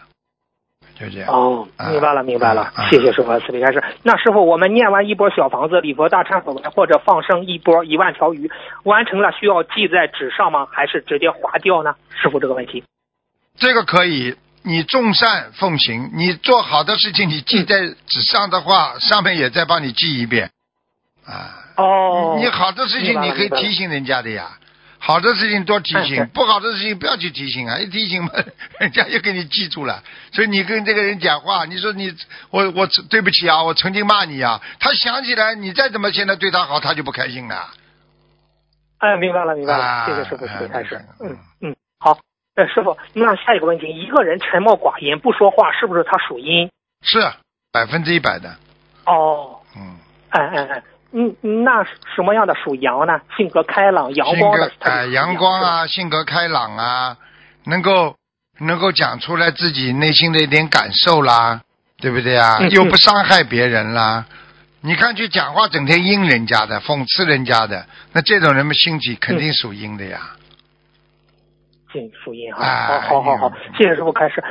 [0.99, 1.33] 就这样。
[1.33, 3.83] 哦，啊明白了，明白了啊，谢谢师傅的慈悲开示。
[4.03, 8.51] 那师傅，我们念完一波小房子、礼佛大忏悔文或者放生一波一万条鱼，
[8.83, 10.67] 完成了需要记在纸上吗？
[10.71, 11.95] 还是直接划掉呢？
[12.21, 12.83] 师傅这个问题。
[13.57, 20.51] 这个可以，你众善奉行，你做好的事情，你记在纸上的话，上面也再帮你记一遍，
[21.25, 21.63] 啊。
[21.77, 24.57] 哦，你好的事情你可以提醒人家的呀，
[24.97, 28.31] 好的事情多提醒，不好的事情不要去提醒啊，一提醒嘛，
[28.81, 30.03] 人家就给你记住了。
[30.33, 32.11] 所以你跟这个人讲话，你说你
[32.49, 37.69] 我我对不起啊，我曾经骂你啊，他想起来你再怎么现在对他好，他就不开心了。
[38.97, 41.05] 哎，明白了，明白了，啊谢谢师傅谢谢开示哎。
[41.21, 42.17] 嗯嗯，好。
[42.57, 46.67] 呃，师傅，那下一个问题，一个人沉默寡言不说话，是不是他属阴？
[47.03, 47.19] 是
[47.71, 48.49] 百分之一百的，
[49.05, 49.95] 哦，嗯，
[50.29, 51.83] 哎哎哎，嗯，那
[52.15, 53.21] 什么样的属阳呢？
[53.37, 57.17] 性格开朗、阳光的，他哎阳光啊，性格开朗啊，
[57.65, 58.15] 能够
[58.59, 61.61] 能够讲出来自己内心的一点感受啦，
[62.01, 62.57] 对不对啊？
[62.59, 64.25] 嗯又不伤害别人啦。
[64.81, 70.31] 你看，去讲话整天阴人家的，讽刺人家的，那这种人们心体肯定属阴的呀。
[71.91, 72.63] 进福音哈。
[72.63, 74.43] 哎好好好好，谢谢师傅开始。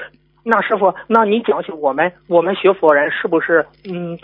[0.48, 4.16] 那师傅，那你讲起我们我们学佛人是不是嗯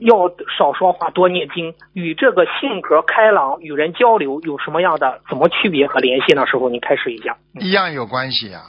[0.00, 0.28] 要
[0.58, 6.46] 少说话多念经，与这个性格开朗与人交流有什么样的怎么区别和联系呢？
[6.46, 7.38] 师傅，你开始一下。
[7.54, 8.60] 嗯一样有关系啊，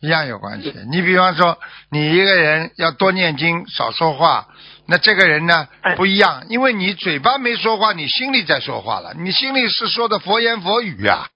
[0.00, 0.72] 一样有关系。
[0.92, 1.58] 你比方说，
[1.90, 4.46] 你一个人要多念经，少说话，
[4.86, 11.26] 那这个人呢哎不一样，因为你嘴巴没说话，你心里在说话了，你心里是说的佛言佛语啊。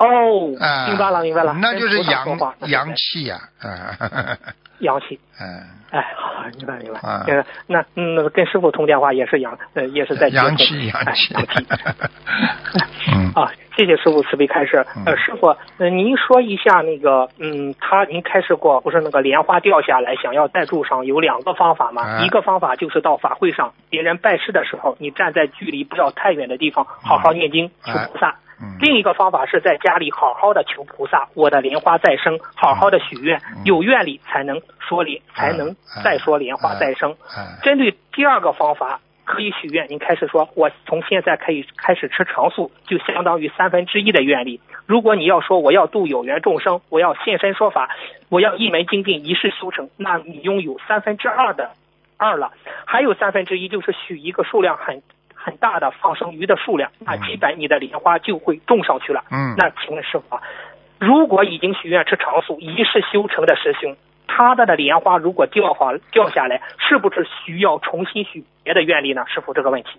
[0.00, 2.26] 哦，啊，明白了明白了，那就是阳
[2.66, 4.36] 阳气呀，嗯
[4.80, 5.18] 阳气。
[5.40, 5.46] 嗯，
[5.90, 7.00] 哎，好，明白明白。
[7.00, 11.66] 啊呃，那嗯，那个跟师傅通电话也是阳，呃，也是在接阳气阳哎气阳气。，
[13.12, 14.76] 嗯，啊，谢谢师傅慈悲开示。
[15.06, 22.02] 呃，嗯师傅，呃，您说一下那个，嗯，他您开示过，不是那个莲花掉下来，想要再住上，有两个方法嘛？
[22.18, 28.28] 哎一个方法就是到法会上，别人拜师的时候，你站在距离不要太远的地方，好好念经求哎菩萨。
[28.28, 37.16] 嗯另一个方法是在家里好好的求菩萨，我的莲花再生，好好的许愿，嗯有愿力才能说莲，才能哎再说莲花哎再生。
[37.36, 39.86] 哎针对第二个方法，可以许愿。
[39.88, 44.60] 您开始说，我从现在可以开始吃长素，就相当于三分之一的愿力。
[44.86, 47.90] 如果你要说我要度有缘众生，我要现身说法，
[48.28, 51.70] 我要一门精进，一世修成，那你拥有三分之二的
[52.16, 52.52] 二了，
[52.86, 55.00] 还有三分之一就是许一个数量很
[55.34, 59.24] 很大的放生鱼的数量，那基本你的莲花就会种上去了。
[59.30, 60.42] 嗯，那请问师傅啊，
[60.98, 63.96] 如果已经许愿吃长素，一世修成的师兄，
[64.36, 69.24] 他的的莲花如果掉好掉下来，是不是需要重新许别的愿力呢？
[69.26, 69.90] 师傅这个问题。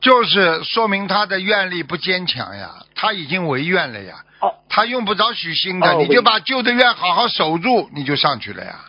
[0.00, 8.80] 就是说明他的愿力不坚强呀，他已经违愿了呀，哦他用不着许新的，哦你就把旧的愿好好守住，你就上去了呀。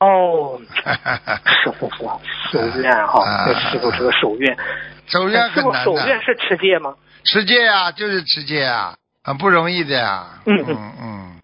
[0.00, 0.60] 哦，
[1.62, 4.56] 师傅说守愿哈师傅这个守愿，
[5.06, 6.94] 守愿很难的，守愿是持戒吗？
[7.24, 10.24] 持戒啊，就是持戒啊，很不容易的呀。
[10.46, 11.40] 嗯嗯嗯，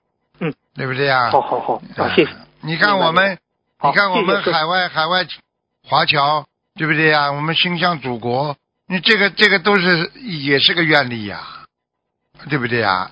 [0.79, 1.31] 对不对呀？
[1.31, 2.31] 好好好，啊，谢谢。
[2.63, 3.37] 你看我们，
[3.83, 5.27] 你看我们海外海外
[5.83, 7.33] 华侨，对不对呀？
[7.33, 11.41] 我们心向祖国，你这个这个都是也是个愿力呀，
[12.49, 13.11] 对不对呀？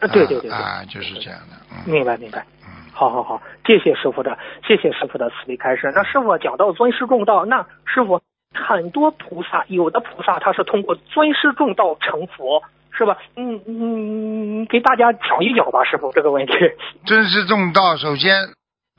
[0.00, 1.56] 啊，对对对对，啊，就是这样的。
[1.70, 2.46] 嗯明白明白。
[2.62, 5.92] 嗯，好好好，谢谢师傅的，谢谢师傅的慈悲开示。
[5.94, 8.22] 那师傅讲到尊师重道，那师傅
[8.54, 12.62] 很多菩萨，有的菩萨他是通过尊师重道成佛，
[12.96, 13.16] 是吧？
[13.36, 16.52] 嗯嗯，嗯给大家讲一讲吧，师傅这个问题。
[17.06, 18.50] 尊师重道，首先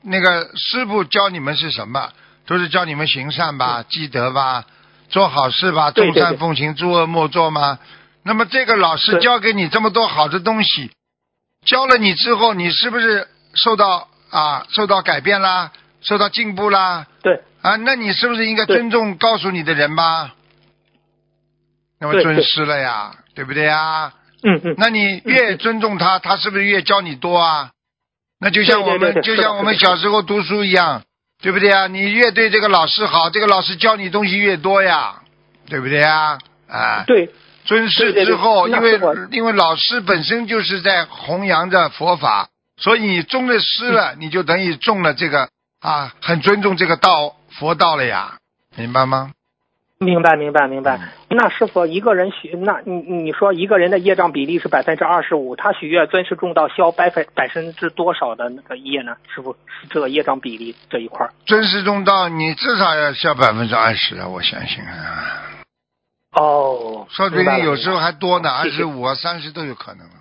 [0.02, 2.10] 那个师傅教你们是什么？
[2.46, 4.64] 都是教你们行善吧，积德吧，
[5.08, 7.78] 做好事吧，众善奉行，诸恶莫作吗？
[8.22, 10.90] 那么这个老师教给你这么多好的东西，
[11.64, 17.06] 教了你之后，你是不是受到啊受到改变啦，受到进步啦？
[17.22, 20.34] 对，啊，那你是不是应该尊重告诉你的人吧？
[21.98, 24.12] 那么尊师了呀，对不对呀？
[24.42, 27.70] 嗯嗯，那你越尊重他，他是不是越教你多啊？
[28.40, 31.02] 那就像我们就像我们小时候读书一样，
[31.40, 31.86] 对不对啊？
[31.86, 35.22] 你越对这个老师好，这个老师教你东西越多呀，
[35.68, 36.38] 对不对啊？
[36.68, 37.30] 啊，对，
[37.64, 45.48] 尊师之后，因为因为老师本身就是在弘扬着佛法，所以你中了师了，嗯你就等于中了这个
[45.80, 48.38] 啊，很尊重这个道佛道了呀，
[48.76, 49.32] 明白吗？
[49.98, 50.96] 明白明白明白。
[50.96, 59.16] 嗯那师傅一个人许，那你你说一个人的业障比例是百分之二十五，他许愿尊师重道消百分百分之多少的那个业呢？
[59.34, 61.32] 师傅是这个业障比例这一块儿。
[61.44, 65.42] 尊师重道，你至少要消百分之二十啊，我相信啊。
[66.32, 70.14] 哦，说不定有时候还多呢，二十五啊、三十都有可能了。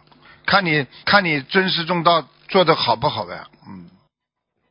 [0.45, 3.39] 看你看你尊师重道做的好不好呗？
[3.69, 3.85] 嗯，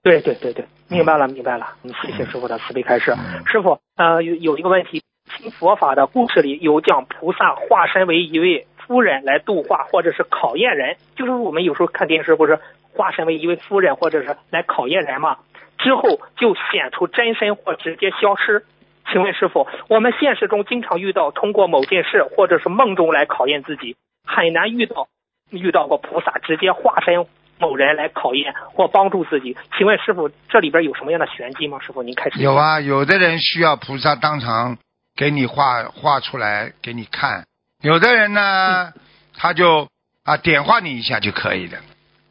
[0.03, 1.67] 对对对对，明白了明白了。
[1.83, 3.13] 嗯，谢谢师傅的慈悲开示。
[3.13, 5.03] 嗯师傅，呃，有有一个问题，
[5.37, 12.59] 听佛法的故事里有讲菩萨化身为一位夫人来度化或者是考验人，就是我们有时候看电视不是
[12.93, 15.39] 化身为一位夫人或者是来考验人嘛，
[15.79, 18.65] 之后就显出真身或直接消失。
[19.11, 25.09] 请问师傅，我们现实中经常遇到通过某件事或者是梦中来考验自己，很难遇到
[25.51, 27.27] 遇到过菩萨直接化身
[27.59, 29.57] 某人来考验或帮助自己。
[29.77, 31.79] 请问师傅，这里边有什么样的玄机吗？
[31.81, 34.79] 师傅，您开始有啊，有的人需要菩萨当场
[35.17, 37.47] 给你画画出来给你看，
[37.83, 38.93] 有的人呢，
[39.37, 39.89] 他就
[40.25, 41.79] 啊点化你一下就可以了，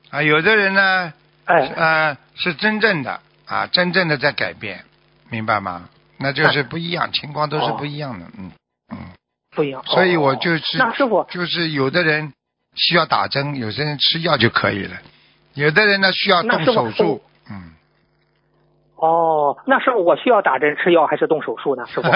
[0.09, 1.13] 啊，有的人呢，
[1.45, 4.83] 哎，呃，是真正的啊，真正的在改变，
[5.29, 5.89] 明白吗？
[6.19, 8.51] 那就是不一样，情况都是不一样的，嗯
[8.91, 8.97] 嗯。
[9.55, 9.83] 不一样。
[9.85, 12.33] 所以我哦就是那师傅，就是有的人
[12.75, 14.97] 需要打针，有些人吃药就可以了，
[15.53, 17.73] 有的人呢需要动手术，嗯。
[18.95, 21.85] 哦，那师傅，我需要打针吃药还是动手术呢？
[21.87, 22.07] 师傅，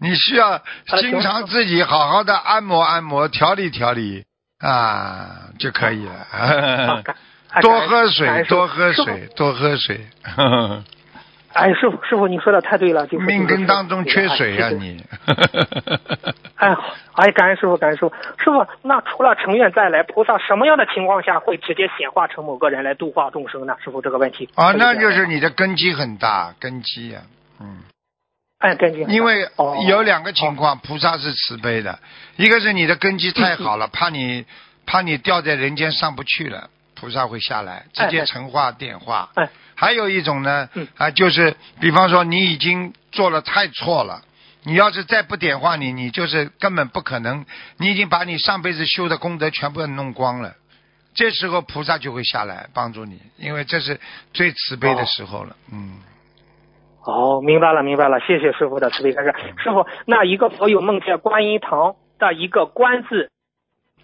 [0.00, 0.62] 你需要
[1.00, 4.24] 经常自己好好的按摩按摩，调理调理
[4.58, 7.02] 啊就可以啊了。
[7.02, 7.16] 感
[7.62, 8.92] 多喝水，多喝。
[8.92, 10.00] 水，多喝水。
[11.54, 15.04] 哎，师傅，师傅，你说的太对了，就是命根当中缺水呀啊， 哎谢谢你。
[16.56, 16.76] 哎，
[17.14, 18.12] 哎，感恩师傅，感恩师傅。
[18.38, 23.76] 师傅，那除了成愿再来，菩萨什么样的情况下会直接显化成某个人来度化众生呢？
[23.84, 24.48] 师傅，这个问题。
[24.56, 27.20] 啊，那就是你的根基很大，根基呀、
[27.60, 27.82] 嗯。
[28.58, 31.98] 哎，根据因为哦有两个情况，菩萨是慈悲的，
[32.36, 34.44] 一个是你的根基太好了，怕你
[34.86, 36.70] 怕你掉在人间上不去了，
[37.04, 39.28] 菩萨会下来直接成化点化。
[39.34, 44.22] 哎还有一种呢嗯，啊，就是比方说你已经做了太错了，
[44.62, 47.44] 你要是再不点化你，你就是根本不可能，
[47.76, 50.54] 你已经把你上辈子修的功德全部弄光了。
[51.12, 54.00] 这时候菩萨就会下来帮助你，因为这是
[54.32, 55.56] 最慈悲的哦时候了。
[55.70, 55.98] 嗯。
[57.04, 59.34] 哦，明白了，明白了，谢谢师傅的慈悲开示。
[59.58, 63.30] 师傅，那一个佛友梦见观音堂的一个“观”字，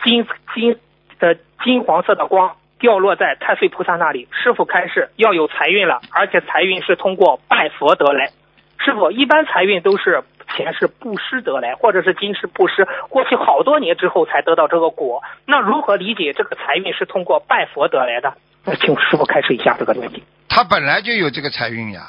[0.04, 0.76] 金金
[1.20, 4.26] 呃金黄色的光掉落在太岁菩萨那里。
[4.32, 8.30] 师傅开示要有财运了，而且财运是通过拜佛得来。
[8.78, 10.24] 师傅，一般财运都是
[10.56, 15.22] 前世布施得来，或者是今世布施，过去好多年之后才得到这个果。
[15.46, 18.34] 那如何理解这个财运是通过拜佛得来的？
[18.64, 20.24] 那请师傅开示一下这个问题。
[20.48, 22.02] 他本来就有这个财运呀，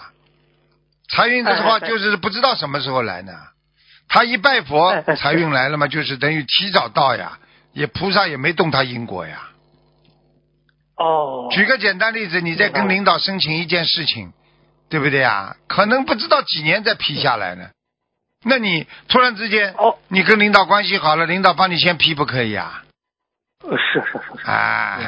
[1.10, 3.34] 财运的话就是不知道什么时候来呢。
[4.10, 7.38] 他一拜佛财运来了嘛，就是等于提早到呀，
[7.73, 9.50] 也菩萨也没动他因果呀。
[11.01, 14.33] 哦，举个简单例子，你在跟领导申请一件事情，
[14.89, 15.55] 对不对啊？
[15.67, 17.69] 可能不知道几年再批下来呢。
[18.43, 22.83] 那你突然之间，哦，你跟领导关系好了，领导帮你先批不可以啊？
[23.63, 24.47] 呃是是是是。
[24.47, 24.99] 啊，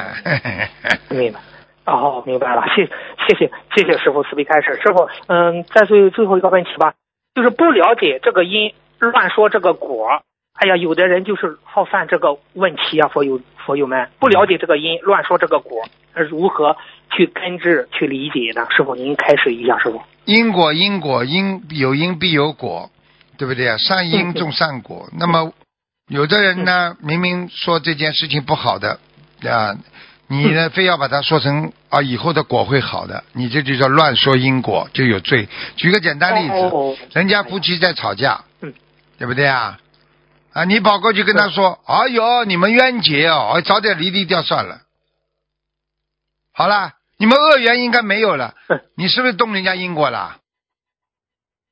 [1.10, 1.40] 明白。
[1.86, 4.80] 哦，明白了，谢谢谢谢谢师傅慈悲开始。
[4.82, 6.94] 师傅，嗯，再最最后一个问题吧，
[7.34, 10.22] 就是不了解这个因，乱说这个果。
[10.54, 16.76] 哎呀，有的人就是好犯这个问题啊，佛友佛友们不了解这个因，乱说这个果，呃如何
[17.10, 18.66] 去根治、去理解呢？
[18.70, 20.00] 师傅，您开始一下，师傅。
[20.24, 22.90] 因果因果因有因必有果，
[23.36, 23.76] 对不对啊？
[23.78, 25.08] 善因种善果。
[25.18, 25.52] 那么
[26.08, 29.00] 有的人呢，明明说这件事情不好的
[29.42, 29.76] 啊，
[30.28, 35.48] 你呢非要把它说成啊以后的果会好的，你这就叫乱说因果，就有罪。
[35.76, 38.72] 举个简单例子，哦人家夫妻在吵架，嗯
[39.18, 39.78] 对不对啊？
[40.54, 44.82] 啊，你跑过去跟他说：“哎呦，你们冤结哦，早点离离掉算了。”
[46.54, 50.36] 好了，你们恶缘应该没有了嗯，你是不是动人家因果了？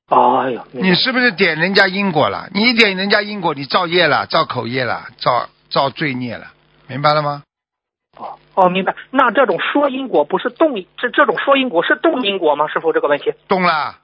[0.09, 2.49] 哎呦，你是不是点人家因果了？
[2.53, 6.49] 你一点人家因果，你造业了，造口业了，造造罪孽了，
[6.89, 7.45] 明白了吗？
[8.19, 8.97] 哦哦，明白。
[9.11, 12.67] 那这种说因果不是动这这种说因果是动因果吗？
[12.67, 13.33] 师傅这个问题。
[13.47, 14.01] 动了，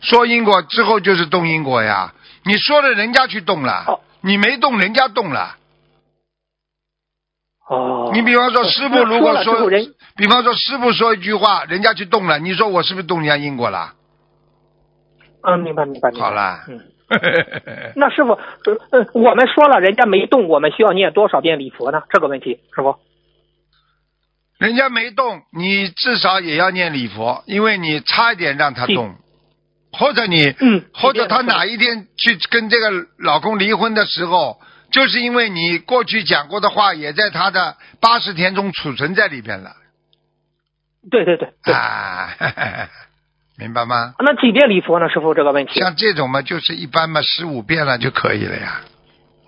[0.00, 2.14] 说因果之后就是动因果呀。
[2.44, 5.56] 你说了，人家去动了，哦你没动，人家动了。
[7.68, 9.68] 哦，你比方说，师傅如果那说
[10.16, 13.94] 比方说师傅说一句话，人家去动了，你说我是不是动人家因果了？
[15.42, 16.24] 嗯，明白明白明白。
[16.26, 16.80] 好了，嗯，
[17.96, 18.40] 那师傅，呃
[18.90, 22.02] 呃，我们说了，人家没动，我们需要念多少遍礼佛呢？
[22.10, 22.96] 这个问题，师傅。
[24.58, 29.16] 人家没动，你至少也要念礼佛，因为你差一点让他动，
[29.92, 39.70] 或者你，嗯或者她哪一天去跟这个老公离婚的时候，就是因为你过去讲过的话，也在她的八十天中储存在里边了
[41.10, 42.30] 对对对对，啊。
[43.58, 44.14] 明白吗？
[44.18, 45.10] 那几遍礼佛呢？
[45.10, 45.78] 师傅这个问题。
[45.78, 48.80] 像这种嘛，就是一般嘛，十五遍了就可以了呀。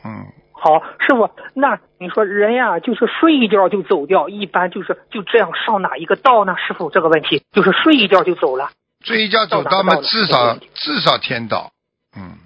[0.05, 6.55] 嗯，好，师傅，那你说人呀，就是睡一觉就走掉，一般就是就这样上哪一个道呢？
[6.69, 8.71] 师傅这个问题，就是睡一觉就走了。
[9.05, 11.71] 睡一觉走道嘛，至少至少天道。
[12.17, 12.39] 嗯。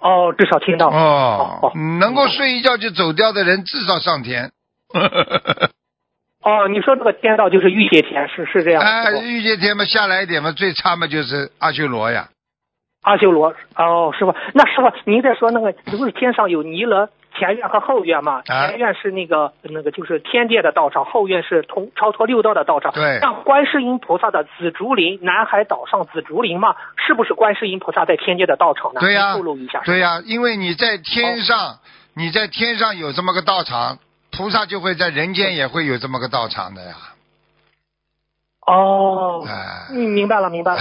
[0.00, 0.88] 哦，至少天道。
[0.88, 1.72] 哦。
[2.00, 4.50] 能够睡一觉就走掉的人，至少上天。
[6.42, 8.82] 哦，你说这个天道就是玉界天，是是这样。
[8.82, 12.28] 哎，玉界天嘛，下来一点嘛，最差嘛就是阿修罗呀。
[13.02, 17.08] 阿修罗，哦，师傅，那师傅，您在说那个，不是天上有弥勒
[17.40, 18.42] 前院和后院嘛？
[18.42, 22.92] 前院是那个那个就是天界的道场，后院是通超脱六道的道场。
[22.92, 23.18] 对。
[23.18, 29.00] 像观世音菩萨的紫竹林，南海岛上紫竹林嘛，是不是观世音菩萨在天界的道场呢？
[29.00, 29.34] 对呀。
[29.34, 29.80] 透露一下。
[29.84, 31.80] 对呀，因为你在天上，
[32.14, 33.98] 你在天上有这么个道场。
[34.32, 36.94] 菩萨就会在人间也会有这么个道场的呀。
[38.64, 39.44] 哦，
[39.90, 40.80] 嗯，明白了，明白了，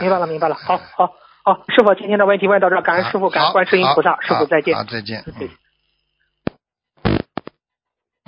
[0.00, 0.54] 明白了，明白了。
[0.54, 1.12] 好好
[1.44, 4.74] 好，师傅，今天的问题问到这，感恩师傅，感恩观世音菩萨，师傅再见。
[4.74, 5.22] 好，再见。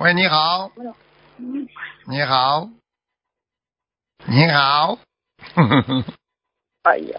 [0.01, 0.71] 喂，你好。
[2.07, 2.69] 你好。
[4.29, 4.97] 你好。
[6.85, 7.19] 哎呀。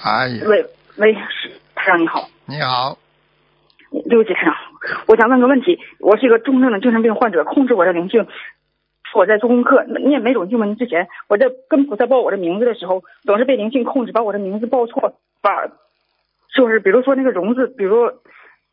[0.00, 0.44] 哎呀。
[0.46, 0.64] 喂
[0.96, 2.28] 喂，是台长你好。
[2.46, 2.96] 你好。
[4.08, 4.54] 对不起，台长。
[5.08, 8.28] 我想问个问题，我是一个重症的精神病患者，控制我的灵性。
[9.12, 15.66] 我在做功课，念每种经文之前，我在跟菩萨报我的名字的时候，总是被灵性控制，把我的名字报错，把
[16.54, 18.12] 就是比如说那个“荣”字，比如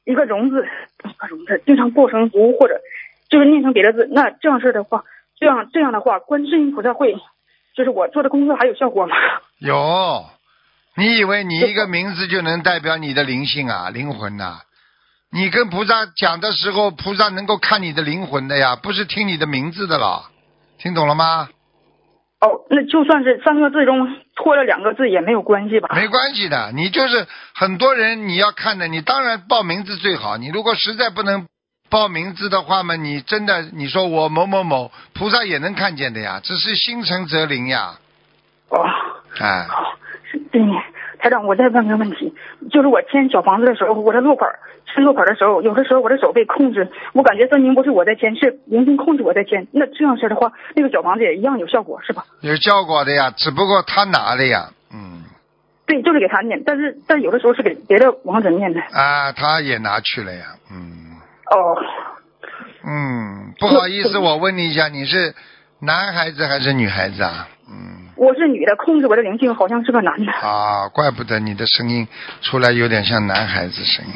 [0.03, 0.63] 一个“荣”字，
[1.03, 2.79] 一个“荣”字，经常报成“如”或者
[3.29, 4.07] 就是念成别的字。
[4.11, 5.03] 那这样式的话，
[5.39, 7.15] 这样这样的话，观世音菩萨会
[7.75, 9.15] 就是我做的工作还有效果吗？
[9.59, 10.25] 有，
[10.95, 14.61] 你以为你一个名字就能代表你的灵性啊，灵魂呐？
[15.31, 20.29] 你跟菩萨讲的时候，菩萨能够看你的灵魂的呀，不是听你的名字的了，
[20.79, 21.49] 听懂了吗？
[22.39, 25.89] 哦，那就算是三个字中错了两个字也没有关系吧？
[25.95, 30.37] 没关系的，你就是很多人你要看的，你当然报名字最好。
[30.37, 31.47] 你如果实在不能
[31.89, 37.95] 报名字的话嘛，你真的你说我某某某，菩萨也能看见的呀，只是心诚则灵呀。
[38.69, 38.83] 哦，
[39.39, 39.93] 哎，好，
[40.51, 40.61] 对。
[41.19, 42.31] 台长，我再问个问题，
[42.69, 44.51] 就是我签小房子的时候，我的落款
[44.85, 49.67] 签落款的时候，有的时候我的手被控制，我感觉分明不是我在签，是灵性控制我在签。
[49.71, 52.23] 那这样式的话，那个小房子也一样有效果，是吧？
[52.41, 55.23] 有效果的呀，只不过他拿的呀，嗯。
[55.87, 58.79] 对，就是给他念，但是但有的时候是给别的王者念的。
[58.91, 61.06] 啊，他也拿去了呀，嗯。
[61.51, 61.77] 哦。
[62.83, 65.35] 嗯，不好意思，我问你一下，你是
[65.79, 67.47] 男孩子还是女孩子啊？
[67.69, 68.07] 嗯。
[68.15, 70.31] 我是女的，控制我的灵性好像是个男的。
[70.31, 72.07] 啊，怪不得你的声音
[72.41, 74.13] 出来有点像男孩子声音，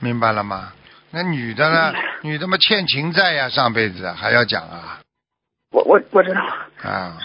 [0.00, 0.72] 明白了吗？
[1.10, 1.92] 那女的呢？
[2.22, 4.98] 女的嘛欠情债呀，上辈子还要讲啊。
[5.70, 6.40] 我我我知道。
[6.82, 7.16] 啊。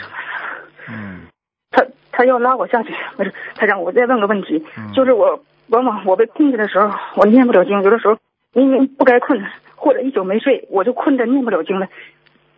[0.88, 1.28] 嗯。
[1.72, 4.64] 他他要拉我下去，不是他让我再问个问题，
[4.94, 8.18] 就是我往往我被控制的时候，我念不了经，有的时候
[8.54, 9.44] 明明不该困，
[9.76, 11.88] 或者一宿没睡，我就困得念不了经了。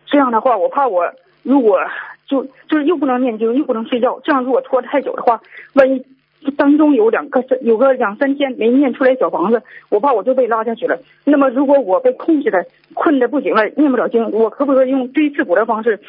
[0.06, 1.12] 这样的话，我怕我
[1.42, 1.78] 如果。
[2.24, 5.42] 就就是又不能念经，又不能睡觉，这样如果拖太久的话，
[5.74, 6.02] 万一
[6.56, 10.96] 当中有两个有个两三天没念出来小房子，我怕我就被拉下去了。
[11.24, 12.64] 那么如果我被控制的
[12.94, 16.00] 困的不行了，念不了经，我可不可以用锥刺股的方式，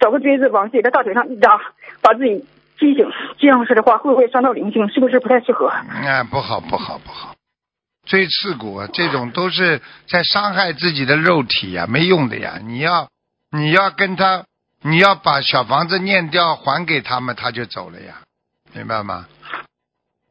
[0.00, 1.60] 找个锥子往自己的大腿上一扎，
[2.02, 2.44] 把自己
[2.80, 3.08] 击醒？
[3.36, 4.88] 这样式的话会不会伤到灵性？
[4.88, 5.68] 是不是不太适合？
[5.68, 7.34] 哎，不好不好不好，
[8.08, 12.58] 锥刺股这种都是在伤害自己的肉体呀，没用的呀。
[12.60, 13.08] 你要
[13.52, 14.42] 你要跟他。
[14.80, 18.22] 你要把小房子念掉还给他们，他就走了呀，
[18.72, 19.26] 明白吗？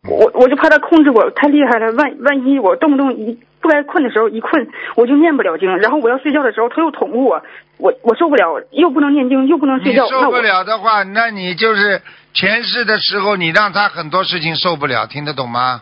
[0.07, 7.43] 我我就怕他控制我太厉害了，万万一我动不动一不该困的时候一困，我就念不了经，然后我要睡觉的时候他又捅我，
[7.77, 10.07] 我我受不了，又不能念经又不能睡觉。
[10.07, 12.01] 受不了的话，那你就是
[12.33, 15.81] 前世的时候你让他很多事情受不了，听得懂吗？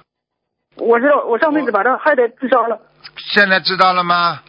[0.75, 2.79] 我知道，我上辈子把他害得自杀了。
[3.17, 4.41] 现在知道了吗？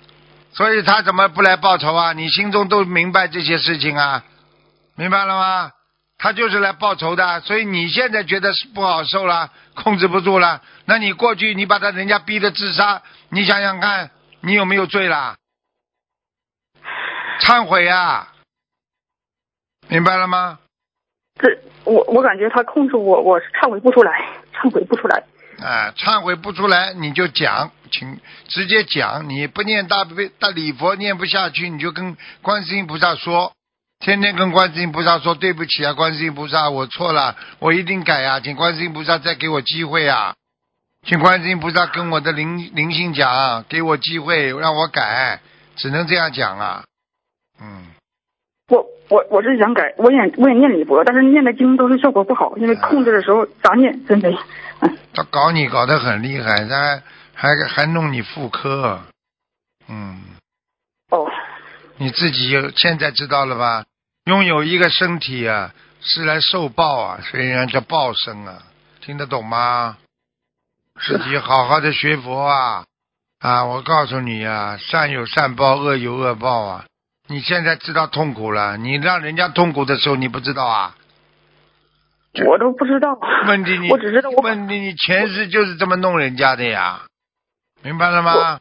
[0.53, 2.13] 所以他怎么不来报仇啊？
[2.13, 4.25] 你心中都明白这些事情啊，
[4.97, 5.71] 明白了吗？
[6.19, 7.41] 他就是来报仇的。
[7.41, 10.63] 所以你现在觉得是不好受了，控制不住了。
[10.87, 14.11] 那你过去你把他人家逼得自杀，你想想看，
[14.41, 15.37] 你有没有罪啦？
[17.41, 18.33] 忏悔啊，
[19.89, 20.59] 明白了吗？
[21.39, 21.49] 这
[21.85, 25.23] 我我感觉他控制我，我是忏悔不出来，忏悔不出来。
[25.63, 29.29] 啊，忏悔不出来你就讲，请直接讲。
[29.29, 33.53] 你不念大悲大礼佛念不下去，你就跟观世音菩萨说，
[34.01, 40.35] 天天跟观世音菩萨说对不起啊，观世音菩萨我错了，我一定改啊，请观世音菩萨再给我机会啊，
[41.07, 45.41] 请观世音菩萨跟我的灵灵性讲，给我机会让我改，
[45.77, 46.85] 只能这样讲啊，
[47.61, 47.87] 嗯。
[48.69, 54.37] 我我我是想改，我也我也念礼佛，但是念的经都是效果不好，因为控制的时候咋念真没。
[54.87, 57.03] 嗯， 他搞你搞得很厉害，他
[57.35, 59.03] 还还弄你妇科，
[59.89, 60.23] 嗯，
[61.11, 61.31] 哦，
[61.97, 63.85] 你自己现在知道了吧？
[64.25, 68.63] 拥有一个身体啊，是来受报啊，所以人家叫报生啊，
[69.01, 69.99] 听得懂吗？
[71.01, 72.85] 自己好好的学佛啊
[73.41, 73.65] 啊！
[73.67, 76.87] 我告诉你啊，善有善报，恶有恶报啊！
[77.29, 80.97] 你现在知道痛苦了，你让人家痛苦的时候，你不知道啊？
[82.45, 83.19] 我都不知道。
[83.47, 87.03] 问题你， 我只知道我问题你前世就是这么弄人家的呀，
[87.83, 88.61] 明白了吗？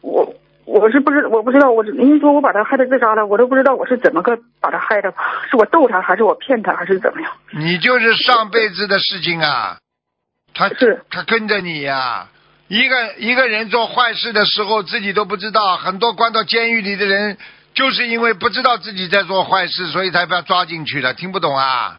[0.00, 0.34] 我
[0.64, 5.12] 我是不知我不知道，我您说我把他害得自杀了，我都不知道我是怎么个把他害的，
[5.50, 7.32] 是我逗他，还是我骗他，还是怎么样？
[7.52, 9.78] 你就是上辈子的事情啊，
[10.54, 12.28] 他是他跟着你呀、
[12.68, 17.36] 一个一个人做坏事的时候自己都不知道，很多关到监狱里的人
[17.74, 21.96] 就是因为不知道自己在做坏事，所以才被抓进去的，听不懂啊？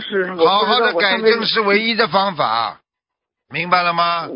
[0.00, 2.80] 是，我好好的改正是唯一的方法，
[3.48, 4.28] 明白了吗？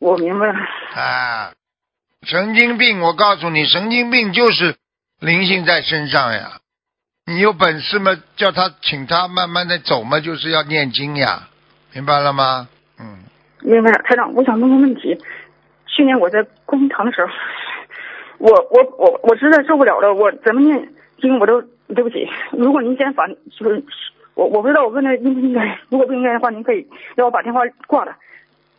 [0.00, 0.54] 我明白了。
[0.94, 1.52] 啊，
[2.22, 4.76] 神经病，我告诉你，神经病就是
[5.20, 6.58] 灵性在身上呀。
[7.26, 11.48] 你有本事嘛，叫他请他慢慢的走嘛，就是要念经呀，
[11.94, 12.68] 明白了吗？
[13.00, 13.24] 嗯，
[13.60, 15.18] 明白了，台长，我想问个问题。
[15.86, 17.32] 去年我在观音堂的时候，
[18.38, 21.62] 我我我我实在受不了了，我怎么念经我都
[21.94, 22.28] 对不起。
[22.52, 23.28] 如果您嫌烦，
[23.58, 23.82] 就是
[24.34, 28.16] 我我不知道我问的应不应该，如果不应该的话，您可以让我把电话挂了。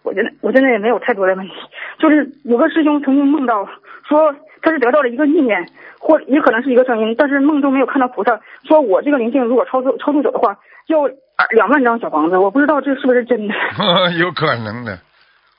[0.04, 1.54] 我觉得我现在也没有太多的问题，
[1.98, 3.68] 就是有个师兄曾经梦到
[4.08, 5.68] 说他是得到了一个意念，
[6.00, 11.08] 或也可能是一个声音，但是梦中没有看到菩萨，说我这个灵性如果超度超度走的话，要
[11.56, 13.56] 两万张小房子，我不知道这是不是真的。
[14.20, 15.00] 有可能的，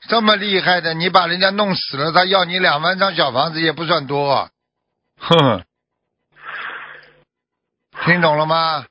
[0.07, 4.47] 这么厉害的，你把人家弄死了，他要你两万张小房子也不算多，啊
[5.19, 5.63] 哼，
[8.07, 8.85] 听懂了吗？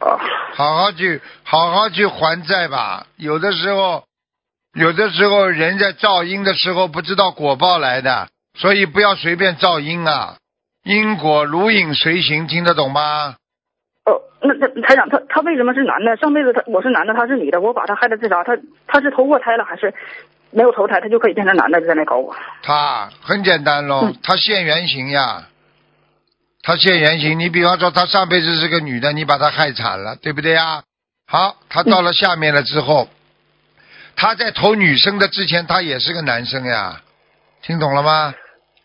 [0.00, 0.18] 啊，
[0.54, 3.06] 好好去，好好去还债吧。
[3.16, 4.04] 有的时候，
[4.74, 10.36] 有的时候人在造因的时候不知道果报来的，所以不要随便造因啊。
[10.84, 13.34] 因果如影随形，听得懂吗？
[14.06, 16.16] 哦，那那台长他他为什么是男的？
[16.16, 19.92] 上辈子他我是男的，他是女的，我把他害得自杀，他他是投过胎了还是
[20.50, 22.34] 没有投胎，他就可以变成男的在那搞我？
[22.62, 25.42] 他很简单喽嗯，他现原形呀，
[26.68, 27.38] 他现原形。
[27.38, 30.82] 你比方说，他上辈子是个女的，你把她害惨了，对不对呀？
[31.26, 33.08] 好，他到了下面了之后，
[34.14, 37.00] 他在投女生的之前，他也是个男生呀，
[37.62, 38.34] 听懂了吗？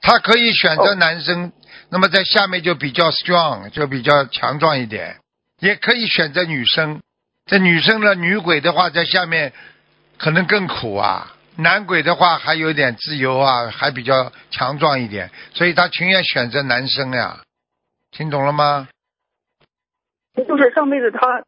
[0.02, 1.52] 他可以选择男生，
[1.90, 5.18] 那么在下面就比较 strong，就比较强壮一点，
[5.60, 7.02] 也可以选择女生。
[7.48, 9.52] 这女生的女鬼的话，在下面
[10.18, 11.34] 可能更苦啊。
[11.58, 17.42] 男鬼的话还有点自由啊，还比较强壮一点，所以他情愿选择男生呀。
[18.14, 18.88] 听懂了吗？
[20.48, 21.44] 就是上辈子他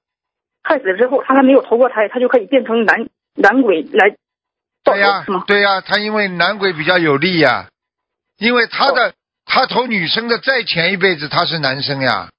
[0.64, 4.16] 害死之后，他还没有投过胎，他就可以变成男男鬼来
[4.84, 5.26] 对呀？
[5.48, 7.70] 对呀、他因为男鬼比较有利呀，
[8.38, 9.14] 因为他的、
[9.46, 12.30] 他投女生的再前一辈子他是男生呀，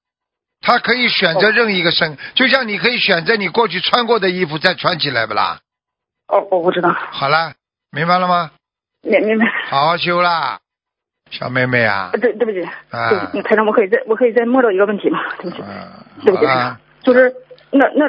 [0.61, 5.59] 他可以选择任意一个生，就像你可以选择你过去穿过的衣服再穿起来不啦？
[6.27, 7.53] 哦，我不知道，好了，
[7.91, 8.51] 明白了吗？
[9.03, 9.45] 明明白。
[9.69, 10.59] 好好修啦，
[11.31, 15.19] 小妹妹啊呃，对对不起，啊台长，我可以再我可以再摸到一个问题吗？
[15.39, 17.33] 对不起，啊，对不起，好啦，就是
[17.71, 18.05] 那那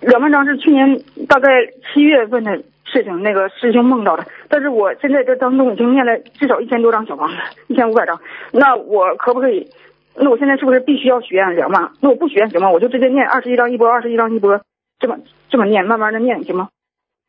[0.00, 1.48] 两万张是去年大概
[1.92, 4.24] 七月份的事情，那个师兄梦到的。
[4.48, 7.34] 但是我现在这当中已经念了至少一千多张小房子，
[7.68, 8.20] 一千五百张。
[8.52, 9.68] 那我可不可以？
[10.14, 11.90] 那我现在是不是必须要许愿两万？
[12.00, 12.70] 那我不许愿行吗？
[12.70, 14.60] 我就直接念二十一张一波，二十一张一波，
[14.98, 15.18] 这么
[15.50, 16.68] 这么念，慢慢的念行吗？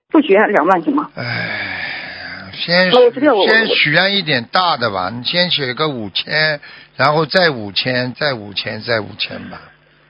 [0.10, 1.10] 不许愿两万行吗？
[1.18, 1.77] 哎，
[2.58, 6.60] 先先许愿一点大的吧，你先许个五千，
[6.96, 9.62] 然后再五千，再五千，再五千吧，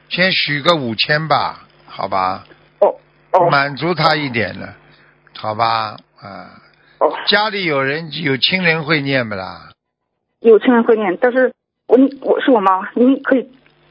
[0.09, 2.45] 先许个五千吧，好吧，
[2.79, 2.95] 哦
[3.33, 4.73] 哦满足他一点了，
[5.35, 6.49] 好吧，啊，
[6.99, 9.69] 哦，家里有人有亲人会念不啦？
[10.39, 11.53] 有亲人会念，但是
[11.87, 13.47] 我我是我妈，您可以。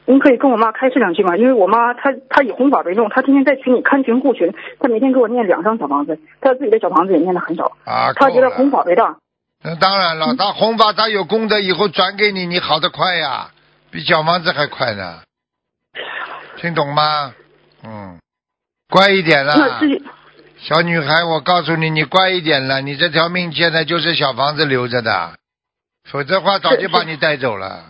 [0.07, 1.35] 您可以跟我妈开示两句吗？
[1.35, 7.75] 因为我妈她她以红法为重，她天天在群里看群护群，她每天给我念两张小房子，她自己的小房子也念的很少。
[7.83, 9.17] 啊，她觉得够了弘法为大，
[9.61, 13.51] 那当然了，她红法她有功德，以后转给你，你好的快呀，
[13.91, 15.19] 比小房子还快呢。
[16.55, 17.33] 听懂吗？
[17.83, 18.17] 嗯，
[18.89, 20.01] 乖一点那啦至，于
[20.57, 25.33] 小女孩，我告诉你，你乖一点了，你这条命现在就是小房子留着的，
[26.09, 27.83] 否则的话早就把你带走了。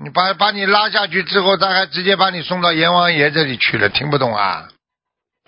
[0.00, 4.68] 你把把你拉下去之后，他还直接把你送到阎王爷这里去了，听不懂啊？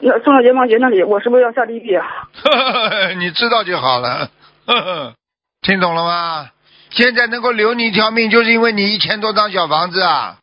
[0.00, 2.06] 要送到阎王爷那里，我是不是要下地狱啊？
[3.18, 4.30] 你知道就好了，
[5.62, 6.50] 听懂了吗？
[6.90, 10.38] 现在能够留你一条命，就是因为你一千多张小房子啊，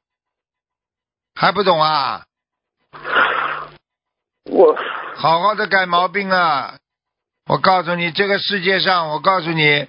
[1.35, 2.23] 还不懂啊？
[4.49, 4.77] 我
[5.15, 6.75] 好好的改毛病啊！
[7.47, 9.87] 我告诉你，这个世界上，我告诉你，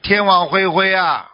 [0.00, 1.31] 天网恢恢啊，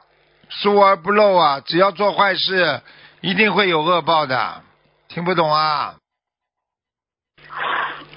[0.49, 1.61] 疏而不漏啊！
[1.61, 2.81] 只要做坏事，
[3.21, 4.63] 一定会有恶报的。
[5.09, 5.97] 听不懂啊？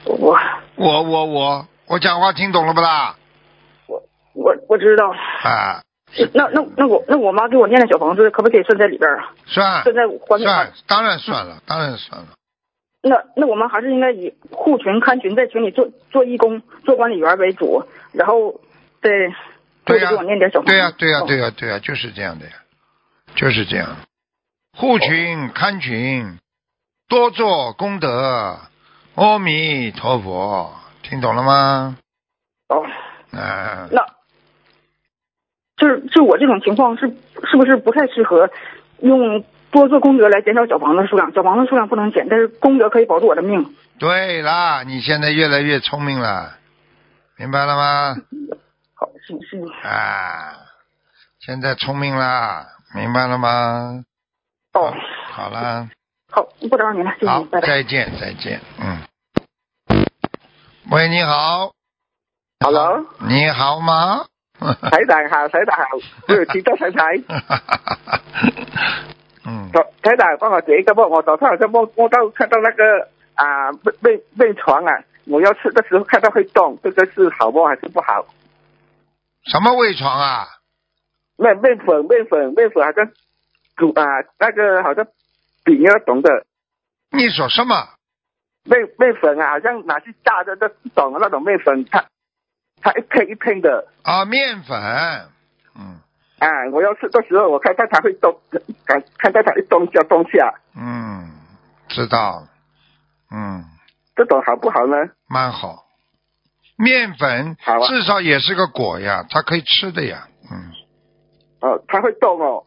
[0.05, 0.37] 我
[0.75, 3.15] 我我我我讲话听懂了不啦？
[3.87, 4.01] 我
[4.33, 5.09] 我我知道。
[5.09, 5.81] 啊，
[6.33, 9.33] 那那那我那我妈给我念的小房子，可不可以算在里边啊？
[9.45, 12.27] 算算在还给算，当然算了，当然算了。
[13.03, 18.59] 那那我们还是应该以护群看群，在群里做做义工、做管理员为主，然后
[19.01, 19.33] 再多
[19.91, 20.71] 对呀、给我念点小房子。
[20.71, 22.51] 对呀、对呀、哦对呀、对呀、就是这样的呀，
[23.35, 23.97] 就是这样。
[24.77, 26.37] 护群看群，
[27.07, 28.59] 多做功德。
[29.15, 30.73] 阿弥陀佛，
[31.03, 31.97] 听懂了吗？
[32.69, 32.81] 哦，
[33.37, 34.05] 啊，那
[35.75, 37.09] 就是就我这种情况是
[37.49, 38.49] 是不是不太适合
[39.01, 41.33] 用多做功德来减少小房子数量？
[41.33, 43.75] 小房子数量不能减，但是功德可以保住我的命。
[43.99, 46.55] 对啦，你现在越来越聪明了，
[47.35, 48.15] 明白了吗？
[49.83, 50.55] 啊，
[51.39, 54.03] 现在聪明啦，明白了吗？
[54.73, 54.93] 哦，
[55.31, 55.89] 好了，
[56.31, 57.67] 好，不打扰您了，谢谢好您，，拜拜。
[57.67, 58.97] 再见，再见，嗯。
[60.91, 61.71] 喂，你好。
[62.63, 63.05] Hello？
[63.27, 64.25] 你好吗？
[64.59, 65.83] 台长 好，台长好，
[66.27, 67.01] 我有聽到台台。
[69.45, 69.71] 嗯，
[70.01, 78.25] 台长帮我解一个梦，我早上好像梦梦到看到那个啊面面面床啊，我要吃的时候看到会动，这个是好梦还是不好？
[79.45, 80.47] 什么胃床啊？
[81.37, 83.11] 面面粉面粉面粉好像
[83.75, 84.05] 煮啊
[84.37, 85.07] 那个好像
[85.63, 86.29] 饼要懂的
[87.11, 87.75] 你说什么？
[88.63, 92.05] 面面粉啊，好像拿去炸的那種那种面粉，它
[92.79, 94.77] 它一片一片的啊，面粉。
[95.75, 95.99] 嗯
[96.37, 98.39] 啊，我要吃的时候我看到它会动，
[98.85, 101.31] 看看到它一动就动下，嗯，
[101.89, 102.47] 知道。
[103.31, 103.63] 嗯，
[104.15, 104.95] 这种好不好呢？
[105.27, 105.85] 蛮好。
[106.81, 107.55] 面粉
[107.87, 110.27] 至少也是个果呀，它可以吃的呀。
[110.51, 110.71] 嗯，
[111.61, 112.63] 哦，它会动哦，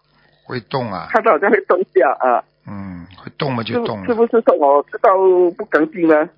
[0.47, 1.09] 会动啊。
[1.11, 2.45] 看到好像会动下啊。
[2.67, 5.11] 嗯，会动嘛就动了，是不是说我知道
[5.57, 6.31] 不干净呢？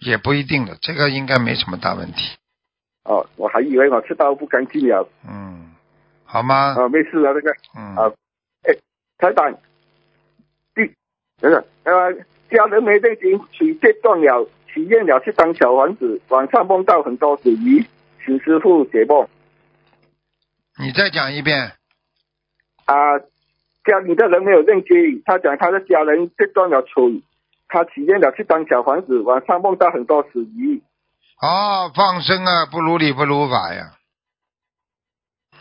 [0.00, 2.36] 也不一定的，这个应该没什么大问题。
[3.04, 5.08] 哦，我还以为我吃到不干净了。
[5.28, 5.70] 嗯，
[6.24, 6.74] 好吗？
[6.76, 8.12] 哦，没事了，那个嗯，啊
[9.18, 9.52] 台长，
[10.74, 10.92] 第
[11.40, 12.12] 等等呃，
[12.50, 17.82] 家人没内经许借断了，许愿了去当小王子，晚上梦到很多子鱼，
[18.22, 19.26] 请师傅解梦
[20.78, 21.72] 你再讲一遍。
[22.84, 22.94] 啊。
[23.86, 27.22] 家里的人没有认经，他讲他的家人借断了水，
[27.68, 30.82] 他许愿了去当小王子，晚上梦到很多死鱼。
[31.40, 33.92] 哦，放生啊，不如理不如法呀。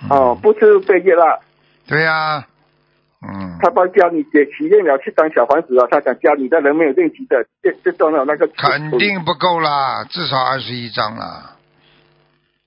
[0.02, 1.44] 嗯哦，，不吃被业了。
[1.88, 2.48] 对呀、
[3.28, 11.56] 嗯，他帮家里姐许愿了去当小房子啊，他想家里的人没有认齐的，这这中了那个肯定不够啦，至少二十一张啦。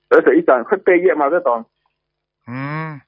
[0.09, 1.29] 而且一张会背业吗？
[1.29, 1.65] 这种
[2.47, 2.99] 嗯，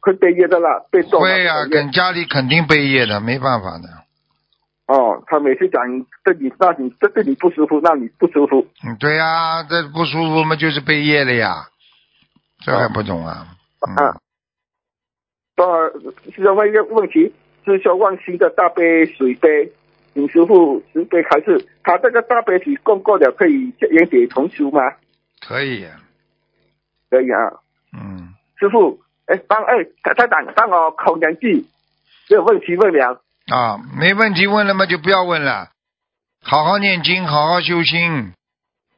[0.00, 3.88] 会背业的啦，被中了会啊，跟家里肯定背业的，没办法的。
[4.86, 5.82] 哦，他每次讲
[6.24, 8.66] 这里那里这这里不舒服，那里不舒服。
[8.84, 11.68] 嗯，对呀、这不舒服嘛，就是背业了呀，
[12.64, 13.46] 这还不懂啊？
[13.86, 14.16] 嗯啊，
[15.56, 15.90] 当然
[16.34, 17.32] 是问一个问题，
[17.64, 19.72] 是说万新的大杯水杯，
[20.12, 24.82] 你师傅十杯还是他这个大杯水供过了可以原解重修吗？
[25.40, 25.98] 可以啊、
[27.10, 27.38] 可以啊，
[27.92, 31.64] 嗯，师傅，哎帮哎他他长帮我口两句，
[32.28, 33.22] 这个问题问了。
[33.46, 35.70] 啊，没问题，问了嘛就不要问了，
[36.42, 38.32] 好好念经，好好修心，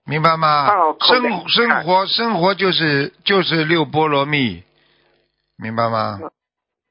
[0.05, 0.69] 明白吗？
[1.01, 4.65] 生生活生活就是就是六波罗蜜，
[5.57, 6.19] 明白吗？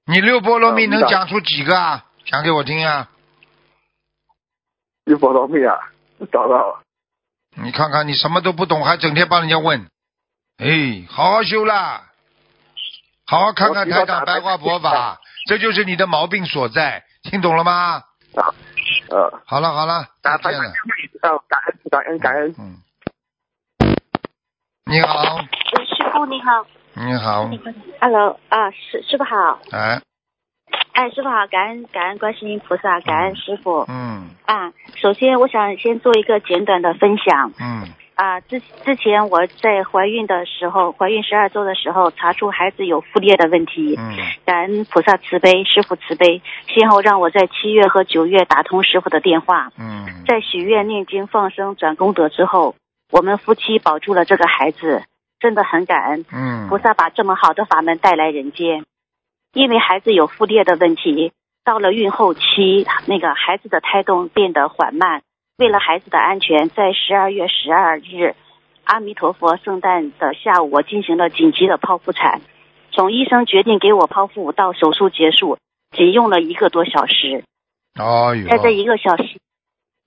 [0.07, 2.05] 你六波罗蜜能讲出几个啊？
[2.25, 3.09] 讲给我听啊！
[5.03, 5.75] 六波罗蜜啊，
[6.31, 6.83] 找到了
[7.55, 9.85] 你看看你什么都不懂，还整天帮人家问，
[10.57, 12.09] 哎，好好修啦，
[13.25, 18.03] 好好看看台长白话佛法，这就是你的毛病所在，听懂了吗？
[18.35, 18.53] 啊，
[19.09, 20.73] 呃，好了好了，再见了，
[21.49, 22.55] 感恩感恩感恩。
[22.57, 22.77] 嗯。
[24.85, 26.65] 你好，师傅你好
[27.05, 27.47] 你好
[28.01, 30.01] ，，Hello 啊，师师傅好，哎，
[30.93, 33.85] 哎，师傅好，感恩感恩观世音菩萨，感恩师傅。
[33.87, 34.29] 嗯。
[34.47, 34.73] 啊。
[34.95, 37.51] 首先，我想先做一个简短的分享。
[37.59, 37.83] 嗯。
[38.15, 38.39] 啊。
[38.41, 44.17] 之之前我在怀孕的时候，怀孕十二周的时候，查出孩子有腹裂的问题，嗯。
[44.43, 52.73] 感恩菩萨慈悲，师傅慈悲，先后让我在七月和九月打通师傅的电话，嗯，在许愿、念经、放生、转功德之后，
[53.11, 55.03] 我们夫妻保住了这个孩子。
[55.39, 58.85] 真的很感恩嗯菩萨把这么好的法门带来人间。
[59.53, 61.31] 因为孩子有腹裂的问题，
[61.63, 65.21] 到了孕后期，那个孩子的胎动变得缓慢。
[65.57, 68.35] 为了孩子的安全，在十二月十二日，
[68.83, 72.41] 阿弥陀佛圣诞的下午，我进行了紧急的剖腹产。
[72.91, 75.57] 从医生决定给我剖腹到手术结束，
[75.95, 77.43] 仅用了一个多小时。
[77.99, 79.39] 哦哟，在这一个小时，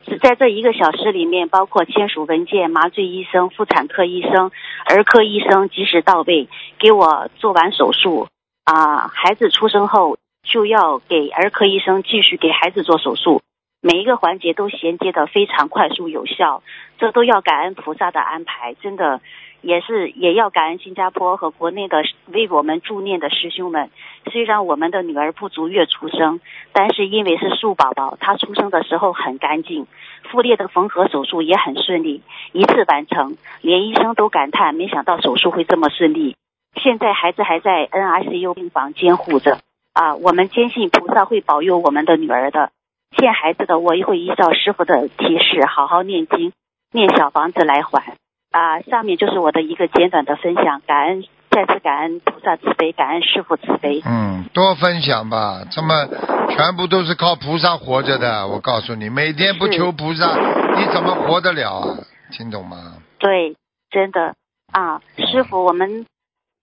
[0.06, 4.50] 是在这一个小时里面，包括签署文件、麻醉医生、妇产科医生、
[4.86, 6.48] 儿科医生及时到位，
[6.78, 8.28] 给我做完手术。
[8.64, 13.42] 啊，孩子出生后就要给儿科医生继续给孩子做手术，
[13.80, 16.62] 每一个环节都衔接的非常快速有效，
[16.98, 19.20] 这都要感恩菩萨的安排，真的
[19.62, 23.90] 也是也要感恩新加坡和国内的为我们助念的师兄们。
[24.30, 26.40] 虽然我们的女儿不足月出生，
[26.72, 29.86] 但是因为是树宝宝，她出生的时候很干净，
[30.30, 36.36] 腹裂的缝合手术也很顺利，一次完成，连医生都感叹没想到手术会这么顺利。
[36.82, 39.58] 现在孩子还在 NICU 病房监护着
[39.92, 42.70] 啊，我们坚信菩萨会保佑我们的女儿的。
[43.16, 46.52] 欠孩子的我也会依照师傅的提示，好好念经，
[46.92, 48.16] 念小房子来还
[48.50, 48.80] 啊。
[48.80, 54.02] 上面就是我的一个简短的分享，感恩再次感恩菩萨慈悲，感恩师傅慈悲。
[54.04, 56.06] 嗯，多分享吧，这么
[56.50, 58.46] 全部都是靠菩萨活着的。
[58.46, 60.36] 我告诉你，每天不求菩萨，
[60.76, 61.98] 你怎么活得了啊？
[62.32, 62.94] 听懂吗？
[63.18, 63.56] 对，
[63.90, 64.34] 真的
[64.72, 66.06] 啊，师傅，我们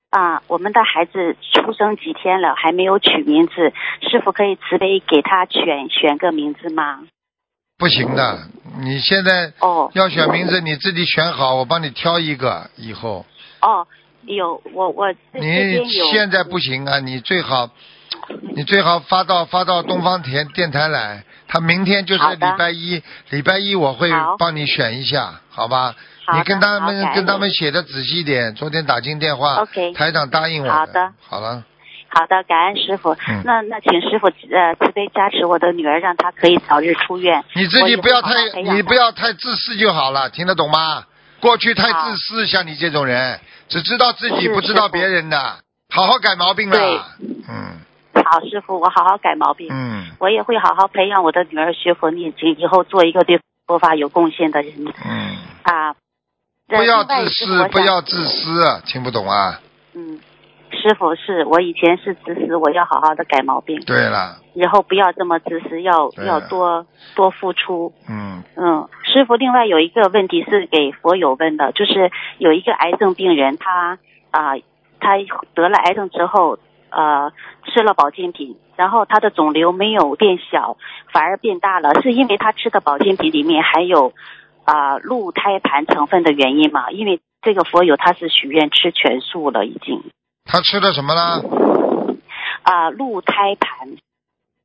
[0.10, 3.74] 啊，我们的孩子出生几天了，还没有取名字，
[4.10, 7.02] 师傅可以慈悲给他选选个名字吗？
[7.78, 8.40] 不行的，
[8.80, 9.90] 你现在哦。
[9.94, 12.70] 要选名字，你自己选好，我帮你挑一个。
[12.76, 13.26] 以后。
[13.62, 13.88] 哦，
[14.26, 17.70] 有我我你现在不行啊，你最好
[18.56, 25.96] 你最好发到发到东方田电台来，他明天就是礼拜一，礼拜一我会帮你选一下，好吧？
[26.36, 29.66] 你跟他们跟他们写的仔细一点，昨天打进电话
[29.96, 31.14] 台长答应我好的。
[31.26, 31.64] 好了，
[32.10, 33.14] 好的，感恩师傅。
[33.28, 37.44] 嗯那那请师傅呃慈悲加持我的女儿，让她可以早日出院。
[37.54, 38.32] 你自己不要太
[38.62, 41.06] 你不要太自私就好了，听得懂吗？
[41.40, 43.40] 过去太自私，像你这种人，
[43.70, 45.38] 只知道自己不知道别人的，
[45.94, 47.00] 好好改毛病对。
[47.48, 47.78] 嗯
[48.26, 49.68] 好，师傅，我好好改毛病。
[49.72, 54.74] 嗯我也会好好培养我的女儿学佛念经，以后做一个对佛法有贡献的人
[55.06, 55.94] 嗯，啊。
[56.68, 59.62] 不要自私，不要自私，听不懂啊？
[59.94, 60.20] 嗯，
[60.88, 67.92] 师傅是我以前是自私，我要好好的改毛病，对了，以后不要这么自私，要要多多付出。
[68.10, 74.00] 嗯嗯，师傅，另外有一个问题是给佛友问的，就是有一个癌症病人，他
[74.32, 74.56] 啊、
[75.02, 75.18] 他
[75.54, 76.58] 得了癌症之后，
[76.90, 77.34] 呃，
[77.66, 80.78] 吃了保健品，然后他的肿瘤没有变小，
[81.12, 84.14] 反而变大了，是因为他吃的保健品里面含有
[84.64, 86.92] 啊、鹿胎盘成分的原因吗？
[86.92, 90.02] 因为这个佛友他是许愿吃全素了，已经
[90.48, 91.44] 他吃的什么呢？
[92.64, 93.90] 啊、鹿胎盘。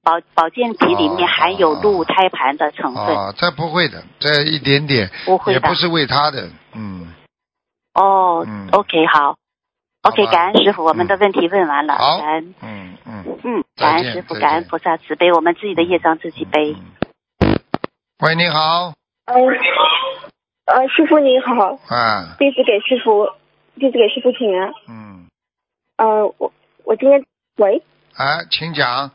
[0.04, 5.60] 保保健品里面含有鹿胎盘的成分，啊，这不会的，这一点点，不会的。
[5.60, 7.06] 也不是为他的，嗯，
[7.94, 8.68] 哦、嗯。
[8.72, 9.36] O k 好
[10.02, 12.18] ，OK，好感恩师傅，我们的嗯问题问完了，好。
[12.18, 13.38] 感恩，嗯嗯。
[13.44, 16.74] 嗯，感恩师傅，感恩菩萨慈悲，我们自己的业障自己背。
[17.40, 17.60] 嗯
[18.26, 18.94] 喂，你好，
[19.26, 19.34] 呃，
[20.66, 23.28] 呃，师傅你好，啊，弟子给师傅，
[23.78, 24.72] 弟子给师傅请安。
[24.88, 25.28] 嗯，
[26.02, 27.24] 呃，我我今天
[27.58, 27.80] 喂，
[28.16, 29.12] 哎，请讲，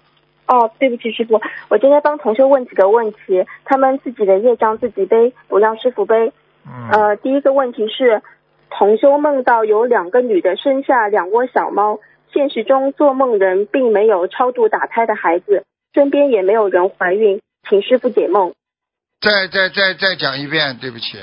[0.48, 6.32] 哦，对不起师傅，我今天帮同修问几个问题，他们自己的业障自己背，不让师傅背。
[6.66, 8.22] 嗯，呃，第一个问题是，
[8.70, 12.00] 同修梦到有两个女的生下两窝小猫，
[12.32, 18.54] 现实中做梦人并没有超度打胎的孩子，身边也没有人怀孕，请师傅解梦。
[19.20, 21.18] 再再再再讲一遍，对不起，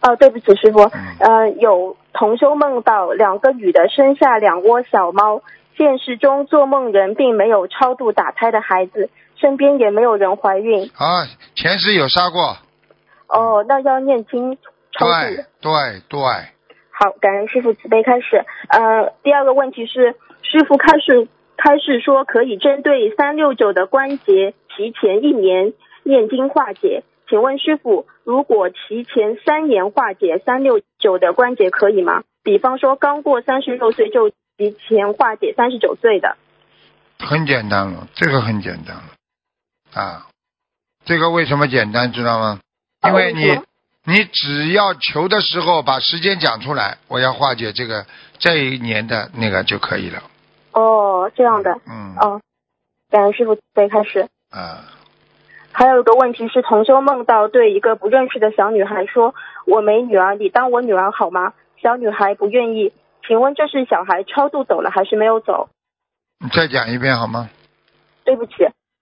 [0.00, 0.80] 哦，对不起，师傅。
[0.84, 5.42] 嗯呃，有同修梦到两个女的生下两窝小猫，
[5.76, 10.90] 现实中做梦人并没有超度打胎的孩子，身边也没有人怀孕。
[10.96, 12.56] 啊，前世有杀过，
[13.28, 14.56] 哦，那要念经
[14.92, 15.12] 超度。
[15.12, 15.72] 对对
[16.08, 16.20] 对，
[16.90, 18.44] 好，感恩师傅慈悲开始。
[18.68, 27.04] 呃，第二个问题是，师傅开始开始说可以针对三六九的关节提前一年念经化解。
[27.28, 32.22] 请问师傅，如果提前三年化解三六九的关节可以吗？
[32.42, 36.36] 比方说刚过三十六岁就提前化解三十九岁的。
[37.18, 40.26] 很简单了，这个很简单了，啊，
[41.04, 42.60] 这个为什么简单知道吗？
[43.06, 43.60] 因为你
[44.04, 48.06] 你只要求的时候把时间讲出来，我要化解这个
[48.38, 50.22] 这一年的那个就可以了，
[50.72, 51.70] 哦，这样的。
[51.86, 52.40] 嗯，哦，
[53.10, 54.28] 感恩师傅慈悲开始。
[54.50, 54.84] 啊，
[55.72, 59.34] 还有一个问题是，同修梦到对一个不认识的小女孩说
[59.66, 62.92] ：“我没女儿，你当我女儿好吗？”小女孩不愿意，
[63.26, 65.68] 请问这是小孩超度走了还是没有走？
[66.38, 67.48] 你再讲一遍好吗？
[68.24, 68.52] 对不起，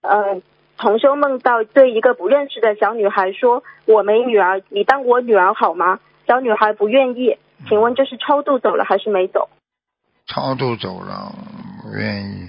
[0.01, 0.41] 呃，
[0.77, 9.49] 同修梦到对一个不认识的小女孩说：“我没女儿，你当我女儿好吗？”小女孩不愿意，请问这是超度走了还是没走？
[10.27, 11.33] 超度走了，
[11.81, 12.47] 不愿意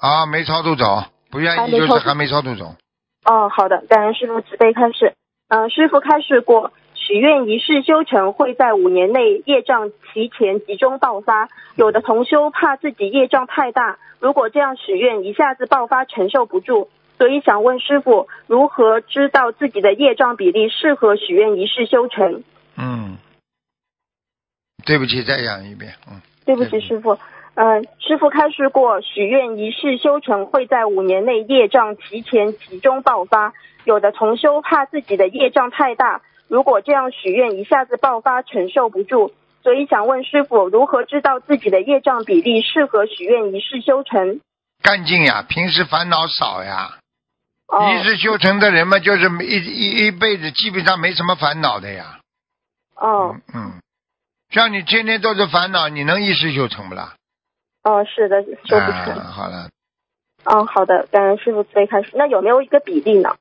[0.00, 2.74] 啊，没超度走，不愿意就是还没超度走。
[3.24, 5.14] 哦，好的，感恩师傅慈悲开示。
[5.48, 11.48] 呃，师傅开示过，许愿一世修成会在五年内业障提前集中爆发。
[11.74, 22.42] 有的同修怕自己业障太大，如果这样许愿一下子爆发承受不住，所以想问师傅，如何知道自己的业障比例适合许愿一世修成？
[22.76, 23.18] 嗯，
[24.86, 25.92] 对不起，再讲一遍。
[26.08, 27.18] 嗯，对不起，师傅。
[27.62, 33.52] 嗯、师傅开示过，许愿一世修成会在五年内业障提前集中爆发。
[33.84, 44.40] 有的同修怕自己的业障太大，如果这样许愿一下子爆发承受不住，所以想问师傅，如何知道自己的业障比例适合许愿一世修成？
[44.82, 46.96] 干净呀，平时烦恼少呀。
[47.66, 52.20] 哦一世修成的人嘛，就是一一一辈子基本上没什么烦恼的呀。
[52.96, 53.80] 哦嗯，
[54.50, 57.16] 像你天天都是烦恼，你能一世修成不啦？
[57.82, 59.14] 哦，是的，说不成。
[59.14, 59.68] 啊、好了，
[60.44, 62.10] 哦，好的，感恩师傅慈悲开始。
[62.14, 63.36] 那有没有一个比例呢？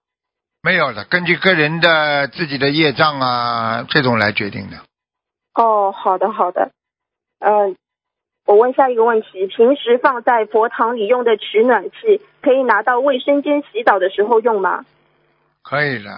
[0.62, 4.78] 没有的，根据个人的自己的业障啊这种来决定的。
[5.54, 6.72] 哦，好的好的，
[7.40, 7.76] 嗯、
[8.46, 14.86] 我问下一个问题：平时放在佛堂里用的取暖器，可以拿到卫生间洗澡的时候用吗？
[15.64, 16.10] 可以的，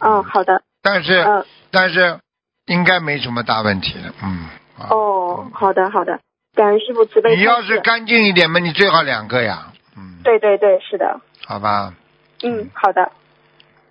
[0.00, 2.18] 嗯，好的，但是、嗯、但是
[2.66, 4.12] 应该没什么大问题的。
[4.22, 4.48] 嗯，
[4.78, 6.20] 啊哦，好的好的，
[6.58, 9.68] 感恩师傅慈悲你要是干净一点嘛，你最好两个呀。
[9.96, 11.94] 嗯，对对对，是的，好吧。
[12.42, 13.12] 嗯，好的，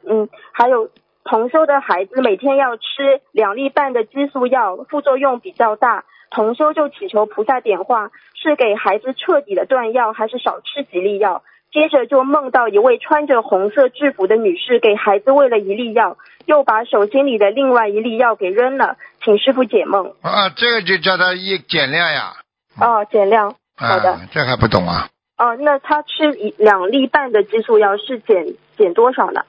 [0.06, 0.90] 嗯，还有
[1.24, 6.04] 同修的孩子每天要吃两粒半的激素药，副作用比较大。
[6.30, 11.44] 同修就祈求菩萨点化，是给孩子彻底的断药，还是少吃几粒药？
[11.72, 20.14] 接着就梦到一位穿着红色制服的女士给孩子喂了一粒药，又把手心里的另外一粒药给扔了，请师傅解梦。
[20.22, 22.34] 啊，这个就叫他一减量呀。
[22.80, 24.14] 哦，减量，好的。
[24.14, 25.10] 啊，这还不懂啊？
[25.38, 29.42] 哦，那他吃一两粒半的激素药是减减多少呢？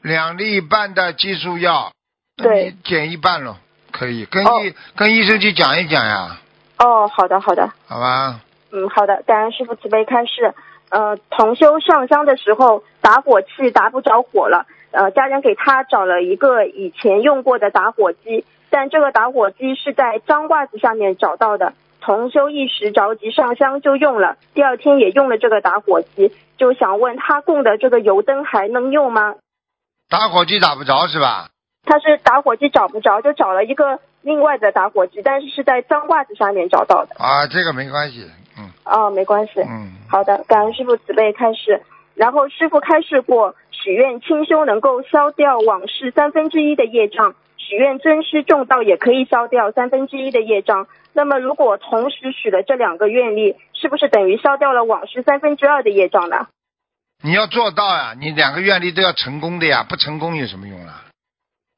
[0.00, 1.92] 两粒半的激素药，
[2.36, 3.56] 对减一半咯，
[3.90, 6.38] 可以跟哦医、跟医生去讲一讲呀，
[6.78, 7.70] 哦，好的好的。
[7.86, 8.40] 好吧？
[8.72, 10.54] 嗯，好的，感恩师傅慈悲开示。
[10.90, 21.72] 呃，同修上香的时候，打火器打不着火了，呃，家人给他找了一个以前用过的打火机，但这个打火机是在脏褂子下面找到的。
[22.02, 29.36] 同修一时着急上香就用了，第二天也用了这个打火机，就想问他供的这个油灯还能用吗？
[30.10, 31.48] 打火机打不着是吧？
[31.84, 37.14] 他是打火机找不着，就找了一个另外的打火机，但是是在脏袜子上面找到的。
[37.18, 38.26] 啊，这个没关系，
[38.58, 39.60] 嗯哦，没关系。
[39.60, 41.82] 嗯，好的，感恩师傅慈悲开示。
[42.14, 50.86] 然后师傅开示过，许愿清修能够消掉往事三分之一的业障，许愿尊师重道也可以消掉三分之一的业障。
[51.12, 56.48] 那么如果同时许了这两个愿力，是不是等于消掉了往事三分之二的业障呢？
[57.22, 61.04] 你要做到呀，你两个愿力都要成功的呀，不成功有什么用啊？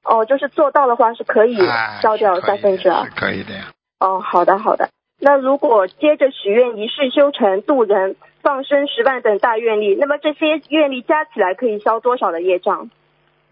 [0.05, 3.11] 哦，就是做到的话是可以哎，消掉三分之二是。
[3.13, 3.73] 可以的呀。
[4.01, 4.89] 哦，好的好的。
[5.21, 12.91] 那如果接着许愿一世修成、度人、放生十万等大愿力，那么这些愿力加起来可以消多少的业障？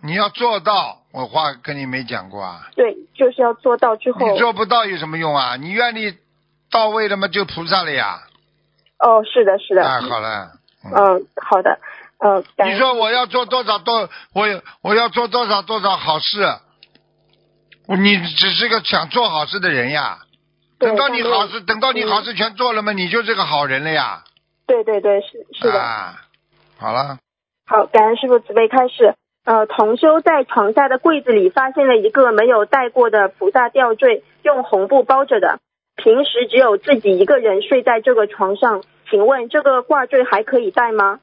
[0.05, 2.69] 你要做到，我话跟你没讲过啊。
[2.75, 4.29] 对，就是要做到之后。
[4.29, 5.55] 你做不到有什么用啊？
[5.57, 6.19] 你愿力
[6.71, 8.23] 到位了嘛，就菩萨了呀。
[8.99, 9.85] 哦，是的，是的。
[9.85, 10.53] 啊，好了。
[10.85, 11.79] 嗯，好的。
[12.19, 14.47] 呃，你说我要做多少多，我
[14.81, 16.49] 我要做多少多少好事，
[17.87, 20.19] 你只是个想做好事的人呀。
[20.79, 24.25] 等到你好事，等到你好事全做了嘛，你就是个好人了呀。
[24.67, 25.81] 对对对，是是的。
[25.81, 26.23] 啊，
[26.79, 27.19] 好了，
[27.67, 29.15] 好，感恩师傅慈悲开示。
[29.45, 35.59] 呃，同修在床下的柜子里发现了一个没有戴过的菩萨吊坠，用红布包着的。
[35.97, 41.21] 平时只有自己一个人睡在这个床上，请问这个挂坠还可以戴吗？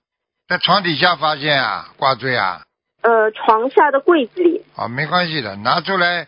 [0.48, 2.62] 在床底下发现啊，挂坠啊，
[3.02, 4.64] 呃，床下的柜子里。
[4.76, 6.28] 啊，没关系的，拿出来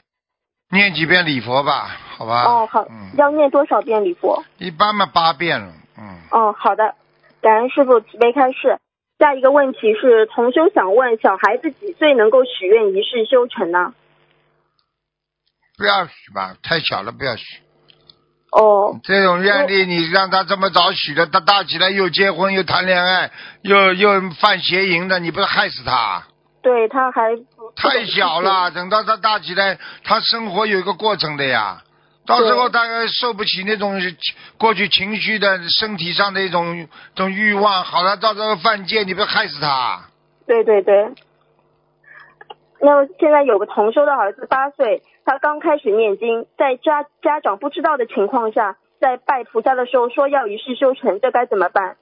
[0.72, 2.46] 念几遍礼佛吧，好吧？
[2.46, 4.44] 哦，好，嗯，要念多少遍礼佛？
[4.58, 6.96] 一般嘛八遍了，嗯，哦，好的，
[7.42, 8.80] 感恩师傅慈悲开示。
[9.22, 13.94] 下一个问题是，同修想问，小孩子几岁能够许愿一世修成呢？
[15.78, 17.44] 不要许吧，太小了不要许。
[18.52, 23.30] 哦，这种愿力，你让他这么早许了，他大起来又结婚又谈恋爱，
[23.62, 26.24] 又又犯邪淫的，你不是害死他？
[26.64, 27.38] 对他还
[27.76, 31.84] 太小了，等到他大起来，他生活有一个过程的呀。
[32.26, 34.00] 到时候大概受不起那种
[34.58, 40.02] 过去情绪的身体上的一种这种欲望，好了，到时候犯贱，你不要害死他。
[40.46, 41.14] 对对对。
[42.80, 51.98] 那现在有个同修的儿子八岁，他刚开始念经，在家家长不知道的情况下，在拜菩萨的时候说要一世修成，这该怎么办？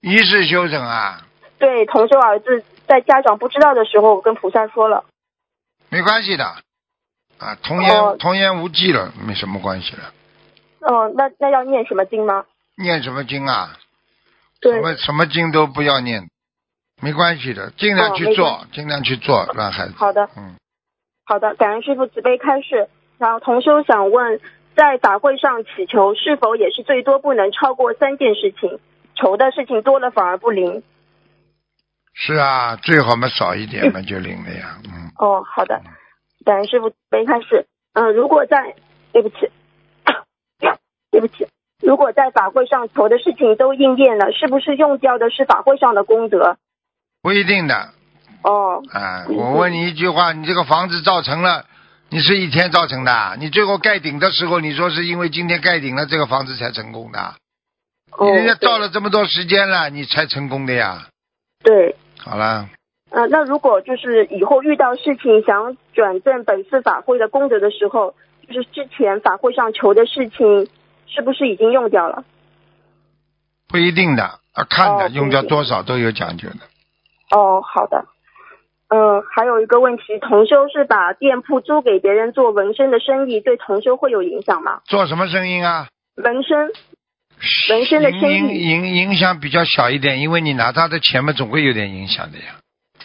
[0.00, 1.20] 一世修成啊？
[1.58, 5.04] 对，同修儿子在家长不知道的时候跟菩萨说了。
[5.90, 6.44] 没关系的，
[7.40, 10.12] 啊，童言童言无忌了，没什么关系了。
[10.80, 12.44] 哦，那那要念什么经吗？
[12.76, 13.78] 念什么经啊？
[14.60, 14.74] 对。
[14.74, 16.28] 什么什么经都不要念，
[17.00, 19.94] 没关系的，尽量去做，尽量去做，让孩子。
[19.96, 20.28] 好的。
[20.36, 20.54] 嗯。
[21.24, 22.88] 好的，感恩师傅慈悲开示。
[23.18, 24.40] 然后同修想问，
[24.74, 28.78] 在法会上祈求是否也是最多不能超过三件事情？
[29.14, 30.82] 求的事情多了反而不灵。
[32.14, 34.78] 是啊，最好嘛少一点嘛就灵了呀。
[34.84, 35.10] 嗯。
[35.18, 35.80] 哦，好的。
[36.44, 37.66] 感恩师傅慈悲开示。
[37.92, 38.74] 嗯，如果在，
[39.12, 39.50] 对不起，
[41.10, 41.48] 对不起，
[41.82, 46.56] 如果在法会上求的事情都应验了，是不是用掉的是法会上的功德？
[47.20, 47.90] 不一定的。
[48.44, 48.82] 哦。
[48.92, 51.66] 啊，我问你一句话，你这个房子造成了，
[52.10, 53.36] 你是一天造成的？
[53.40, 57.34] 你最后盖顶的时候，你说是因为今天盖顶了，这个房子才成功的？
[58.18, 61.08] 人家造了这么多时间了，你才成功的呀。
[61.64, 61.96] 对。
[62.18, 62.68] 好了。
[63.10, 68.14] 呃，那如果就是以后遇到事情想转正本次法会的功德的时候，
[68.46, 70.68] 就是之前法会上求的事情，
[71.06, 72.24] 是不是已经用掉了？
[73.68, 76.56] 不一定的，啊看的，用掉多少都有讲究的。
[77.36, 78.06] 哦，好的。
[78.88, 84.80] 嗯，还有一个问题，同修是把店铺租给别人做纹身的生意，对同修会有影响吗？
[84.86, 85.86] 做什么生意啊？
[86.16, 86.72] 纹身。
[87.70, 88.34] 纹身的生意。
[88.34, 92.56] 影影影响比较小一点，因为你拿他的钱嘛，总会有点影响的呀。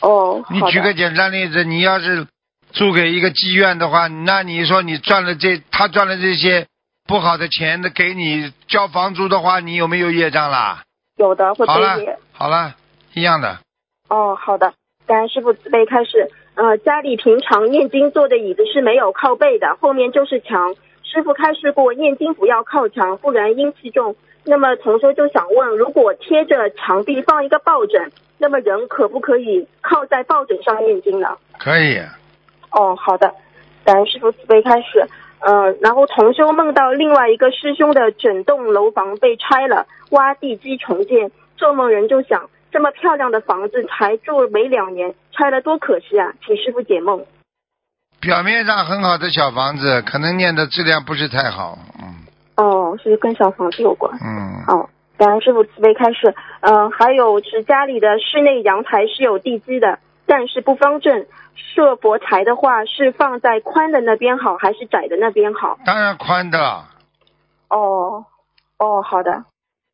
[0.01, 2.27] 哦，你举个简单例子，你要是
[2.71, 6.67] 租给一个妓院的话，那你说你赚了这，他赚了这些
[7.07, 10.83] 不好的钱，那给你交房租的话，你有没有业障啦？
[11.17, 12.17] 有的，会背业。
[12.33, 12.75] 好了，
[13.13, 13.59] 一样的。
[14.09, 14.73] 哦，好的，
[15.07, 16.29] 感恩师傅慈悲开始。
[16.55, 20.75] 呃，家里平常念经坐的椅子是没有靠背的，后面就是墙。
[21.03, 24.15] 师傅开示过，念经不要靠墙，不然阴气重。
[24.45, 31.37] 那么同修就想问，如果贴着墙壁放一个抱枕，那么人可不可以靠在抱枕上念经呢？
[31.57, 31.99] 可以。
[32.71, 33.33] 哦，好的。
[33.83, 35.07] 感恩师傅慈悲开始。
[35.39, 41.31] 嗯，然后同修梦到另外一个师兄的整栋楼房被拆了，挖地基重建。
[41.57, 46.33] 做梦人就想，这么漂亮的房子才住没两年，拆了多可惜啊！
[46.45, 47.25] 请师傅解梦。
[48.21, 51.77] 表面上很好的小房子，可能念的质量不是太好。
[52.01, 52.24] 嗯。
[52.57, 54.17] 哦，是跟小房子有关。
[54.23, 54.63] 嗯。
[54.67, 56.33] 哦，感恩师傅慈悲开示。
[56.61, 61.25] 嗯，还有是家里的室内阳台是有地基的，但是不方正。
[61.57, 65.77] 设佛台的话，是放在宽的那边好，还是窄的那边好？
[65.85, 66.83] 当然宽的。
[67.69, 68.25] 哦，
[68.77, 69.45] 哦，好的。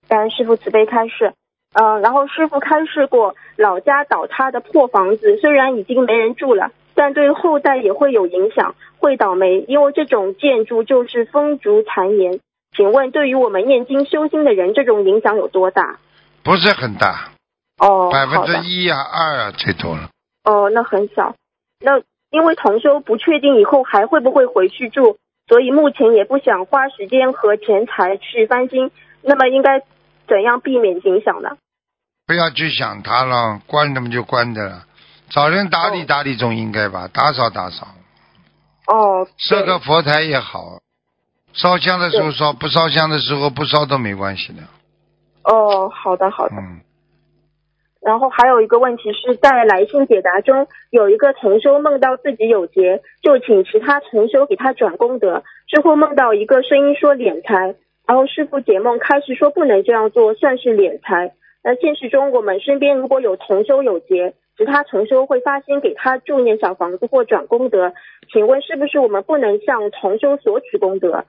[0.07, 1.34] 感恩师傅慈悲开示。
[1.74, 12.39] 嗯，然后师傅开示过，老家倒塌的破房子，虽然已经没人住了，但对后代也会有影响，会倒霉，因为这种建筑就是风烛残年。
[12.76, 15.99] 请问，对于我们念经修心的人，这种影响有多大？
[16.43, 17.32] 不是很大。
[17.78, 20.09] 哦，百分之一啊，二啊，最多了。
[20.43, 21.36] 哦，那很小。
[21.80, 21.99] 那
[22.30, 25.17] 因为同修不确定以后还会不会回去住，
[25.47, 28.89] 所以目前也不想花时间和钱财去翻新。
[29.22, 29.82] 那么应该
[30.28, 31.57] 怎样避免影响呢？
[32.26, 34.86] 不要去想它了，关的嘛就关的了，
[35.30, 37.88] 找人打理打理总应该吧，打扫打扫。
[38.88, 39.28] 哦。
[39.38, 40.80] 设个佛台也好。
[41.54, 44.62] 烧香的时候烧，不烧香的时候不烧都没关系的。
[45.43, 46.56] 哦，好的好的。
[46.56, 46.82] 嗯。
[48.02, 55.43] 然后还有一个问题是在来信解答中，有一个同修梦到自己有劫，就请其他同修给他转功德。
[55.68, 57.76] 之后梦到一个声音说敛财，
[58.08, 61.34] 然后师傅解梦开始说不能这样做，算是敛财。
[61.64, 67.93] 那现实中我们身边如果有同修有劫，其他同修会发心给他助念小房子或转功德，
[68.34, 71.26] 请问是不是我们不能向同修索取功德？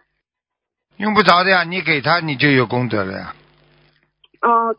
[1.03, 3.34] 用不着的呀，你给他你就有功德了呀。
[4.40, 4.76] 哦，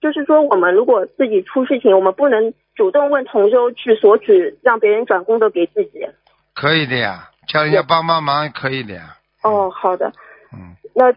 [0.00, 6.08] 就是说我们如果自己出事情，我们不能主动问同修去索取，让别人转功德给自己。
[6.54, 9.18] 可以的呀，叫人家帮帮忙可以的呀。
[9.42, 10.10] 哦，好的。
[10.54, 10.74] 嗯。
[10.94, 11.10] 那，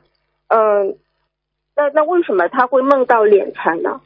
[0.50, 0.98] 嗯，
[1.78, 4.02] 那那为什么他会梦到敛财呢？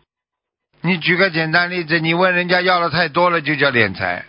[0.81, 4.23] 你举个简单例子，你问人家要了太多了就叫敛财。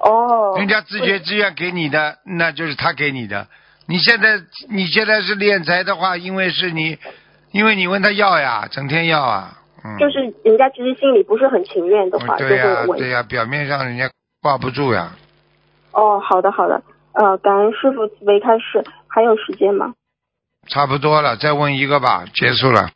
[0.00, 0.54] 哦。
[0.58, 3.48] 人家自觉自愿给你的，那就是他给你的。
[3.88, 6.98] 你现在你现在是敛财的话，因为是你，
[7.52, 9.96] 因为你问他要呀，整天要啊，嗯。
[9.98, 14.10] 就是人家其实心里不是很情愿的话，对呀对呀，表面上人家
[14.42, 15.16] 挂不住呀。
[15.92, 16.82] 哦，好的好的，
[17.12, 18.84] 呃，感恩师傅慈悲开示。
[19.08, 19.94] 还有时间吗？
[20.68, 22.90] 差不多了，再问一个吧，结束了。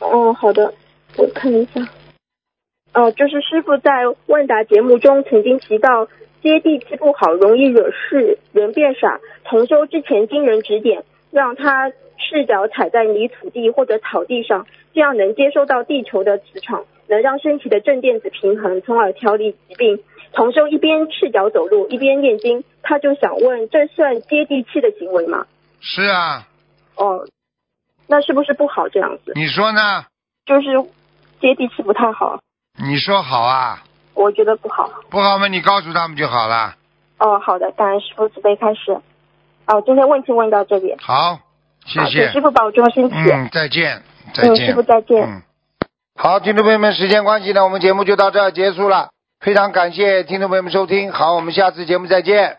[0.00, 0.74] 哦，好的，
[1.16, 1.80] 我看一下。
[2.92, 6.08] 哦，就是师傅在问答节目中曾经提到，
[6.44, 9.18] 接地气不好，容易惹事，人变傻。
[9.44, 20.00] 同修之前经人指点，让他赤脚踩在泥土地或者草地上，这样能接收到地球的磁场，能让身体的正电子平衡，从而调理疾病。
[20.34, 25.46] 同修一边赤脚走路一边念经，他就想问，这算接地气的行为吗？
[25.80, 26.46] 是啊，
[26.96, 27.26] 哦，
[28.06, 29.32] 那是不是不好这样子？
[29.34, 30.04] 你说呢？
[30.44, 30.68] 就是
[31.40, 32.40] 接地气不太好，
[32.86, 33.82] 你说好啊？
[34.14, 34.88] 我觉得不好。
[35.10, 36.74] 不好嘛，你告诉他们就好了。
[37.18, 38.92] 哦，好的，感恩师傅慈悲开始。
[39.66, 41.38] 哦，今天问题问到这里，好，
[41.86, 42.32] 谢谢请。
[42.32, 43.16] 师傅保重身体。
[43.16, 44.02] 嗯，再见，
[44.34, 44.66] 再嗯，见。
[44.66, 45.22] 师傅再见。
[45.22, 45.42] 嗯，
[46.16, 49.10] 好，听众朋友们，时间关系呢，我们节目就到这儿结束了。
[49.40, 52.56] 非常感谢听众朋友们收听，好，我们下次节目再见。